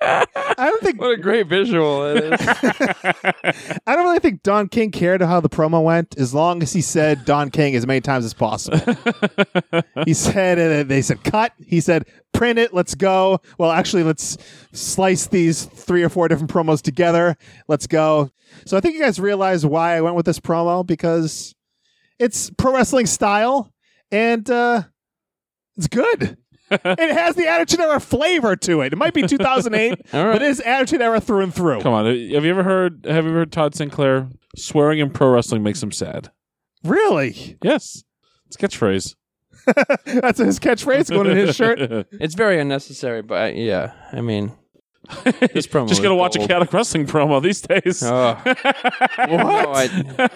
[0.00, 0.26] I
[0.58, 2.40] don't think What a great visual it is.
[3.86, 6.80] I don't really think Don King cared how the promo went, as long as he
[6.80, 8.80] said Don King as many times as possible.
[10.04, 10.88] he said.
[10.88, 11.52] They said cut.
[11.64, 12.74] He said print it.
[12.74, 13.40] Let's go.
[13.58, 14.36] Well, actually, let's
[14.72, 17.36] slice these three or four different promos together.
[17.68, 18.30] Let's go.
[18.66, 21.54] So I think you guys realize why I went with this promo because
[22.18, 23.72] it's pro wrestling style
[24.10, 24.82] and uh,
[25.76, 26.36] it's good.
[26.72, 28.92] It has the Attitude Era flavor to it.
[28.92, 30.32] It might be 2008, All right.
[30.32, 31.80] but it is Attitude Era through and through.
[31.80, 33.04] Come on, have you ever heard?
[33.06, 36.30] Have you ever heard Todd Sinclair swearing in pro wrestling makes him sad?
[36.84, 37.56] Really?
[37.62, 38.02] Yes,
[38.46, 39.14] it's a catchphrase.
[40.06, 41.78] That's his catchphrase going in his shirt.
[42.12, 44.52] It's very unnecessary, but uh, yeah, I mean,
[45.52, 45.88] this promo.
[45.88, 46.48] Just is gotta watch a gold.
[46.50, 48.02] chaotic wrestling promo these days.
[48.12, 48.40] Oh.
[49.28, 50.28] No, I-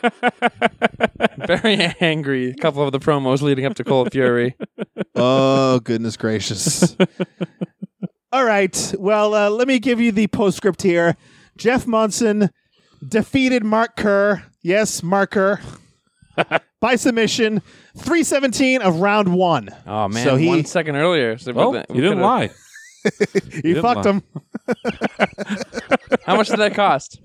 [1.46, 2.50] very angry.
[2.50, 4.56] A couple of the promos leading up to Cold Fury.
[5.14, 6.96] Oh, goodness gracious.
[8.32, 8.94] All right.
[8.98, 11.16] Well, uh, let me give you the postscript here.
[11.56, 12.50] Jeff Monson
[13.06, 14.42] defeated Mark Kerr.
[14.62, 15.60] Yes, Mark Kerr.
[16.80, 17.62] by submission,
[17.96, 19.70] 317 of round one.
[19.86, 21.38] Oh man, So he- one second earlier.
[21.38, 22.50] So well, you didn't lie.
[23.52, 24.12] He didn't fucked lie.
[24.12, 24.22] him.
[26.24, 27.20] How much did that cost?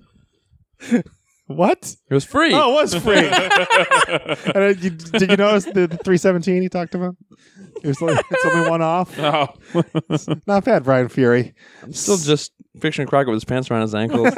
[1.48, 1.96] What?
[2.10, 2.52] It was free.
[2.54, 3.18] Oh, it was free.
[4.54, 7.16] And, uh, you- did you notice the, the 317 he talked about?
[7.84, 9.18] It was like, it's only one off.
[9.20, 9.48] Oh,
[10.48, 11.54] Not bad, Brian Fury.
[11.92, 14.34] Still just picturing Crockett with his pants around his ankles,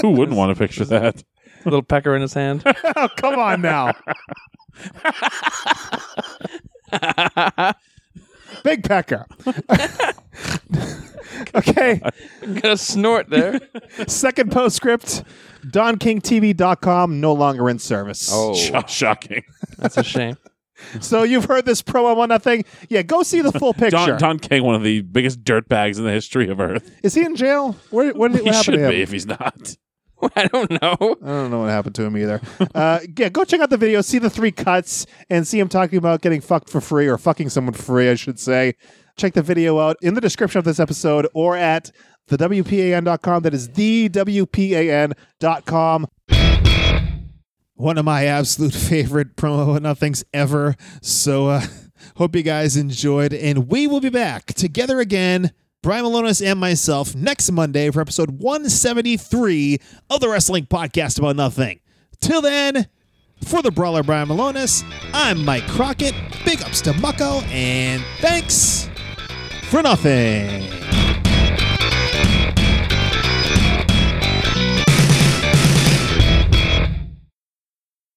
[0.00, 1.22] who wouldn't want to picture that?
[1.64, 2.62] a little pecker in his hand.
[2.96, 3.92] Oh, come on now.
[8.64, 9.26] Big pecker.
[11.54, 12.00] okay.
[12.54, 13.60] Got a snort there.
[14.06, 15.24] Second postscript.
[15.66, 18.28] DonKingTV.com no longer in service.
[18.32, 19.44] Oh, Sh- shocking.
[19.78, 20.36] that's a shame.
[21.00, 22.64] So you've heard this promo on nothing.
[22.88, 23.90] Yeah, go see the full picture.
[23.90, 26.90] Don, Don King, one of the biggest dirtbags in the history of Earth.
[27.04, 27.76] Is he in jail?
[27.90, 28.90] Where, what, did, He what happened should to him?
[28.90, 29.76] be if he's not.
[30.36, 30.96] I don't know.
[31.22, 32.40] I don't know what happened to him either.
[32.74, 35.98] uh, yeah, go check out the video, see the three cuts, and see him talking
[35.98, 38.74] about getting fucked for free or fucking someone for free, I should say.
[39.16, 41.90] Check the video out in the description of this episode or at
[42.30, 43.42] thewpan.com.
[43.42, 45.16] That is thewpan.com.
[47.74, 50.76] One of my absolute favorite promo nothings ever.
[51.02, 51.62] So, uh,
[52.16, 55.52] hope you guys enjoyed, and we will be back together again.
[55.82, 59.78] Brian Milonas and myself next Monday for episode 173
[60.10, 61.80] of the Wrestling Podcast About Nothing.
[62.20, 62.86] Till then,
[63.44, 66.14] for the brawler Brian Milonas, I'm Mike Crockett.
[66.44, 68.88] Big ups to Mucko, and thanks
[69.70, 70.91] for nothing.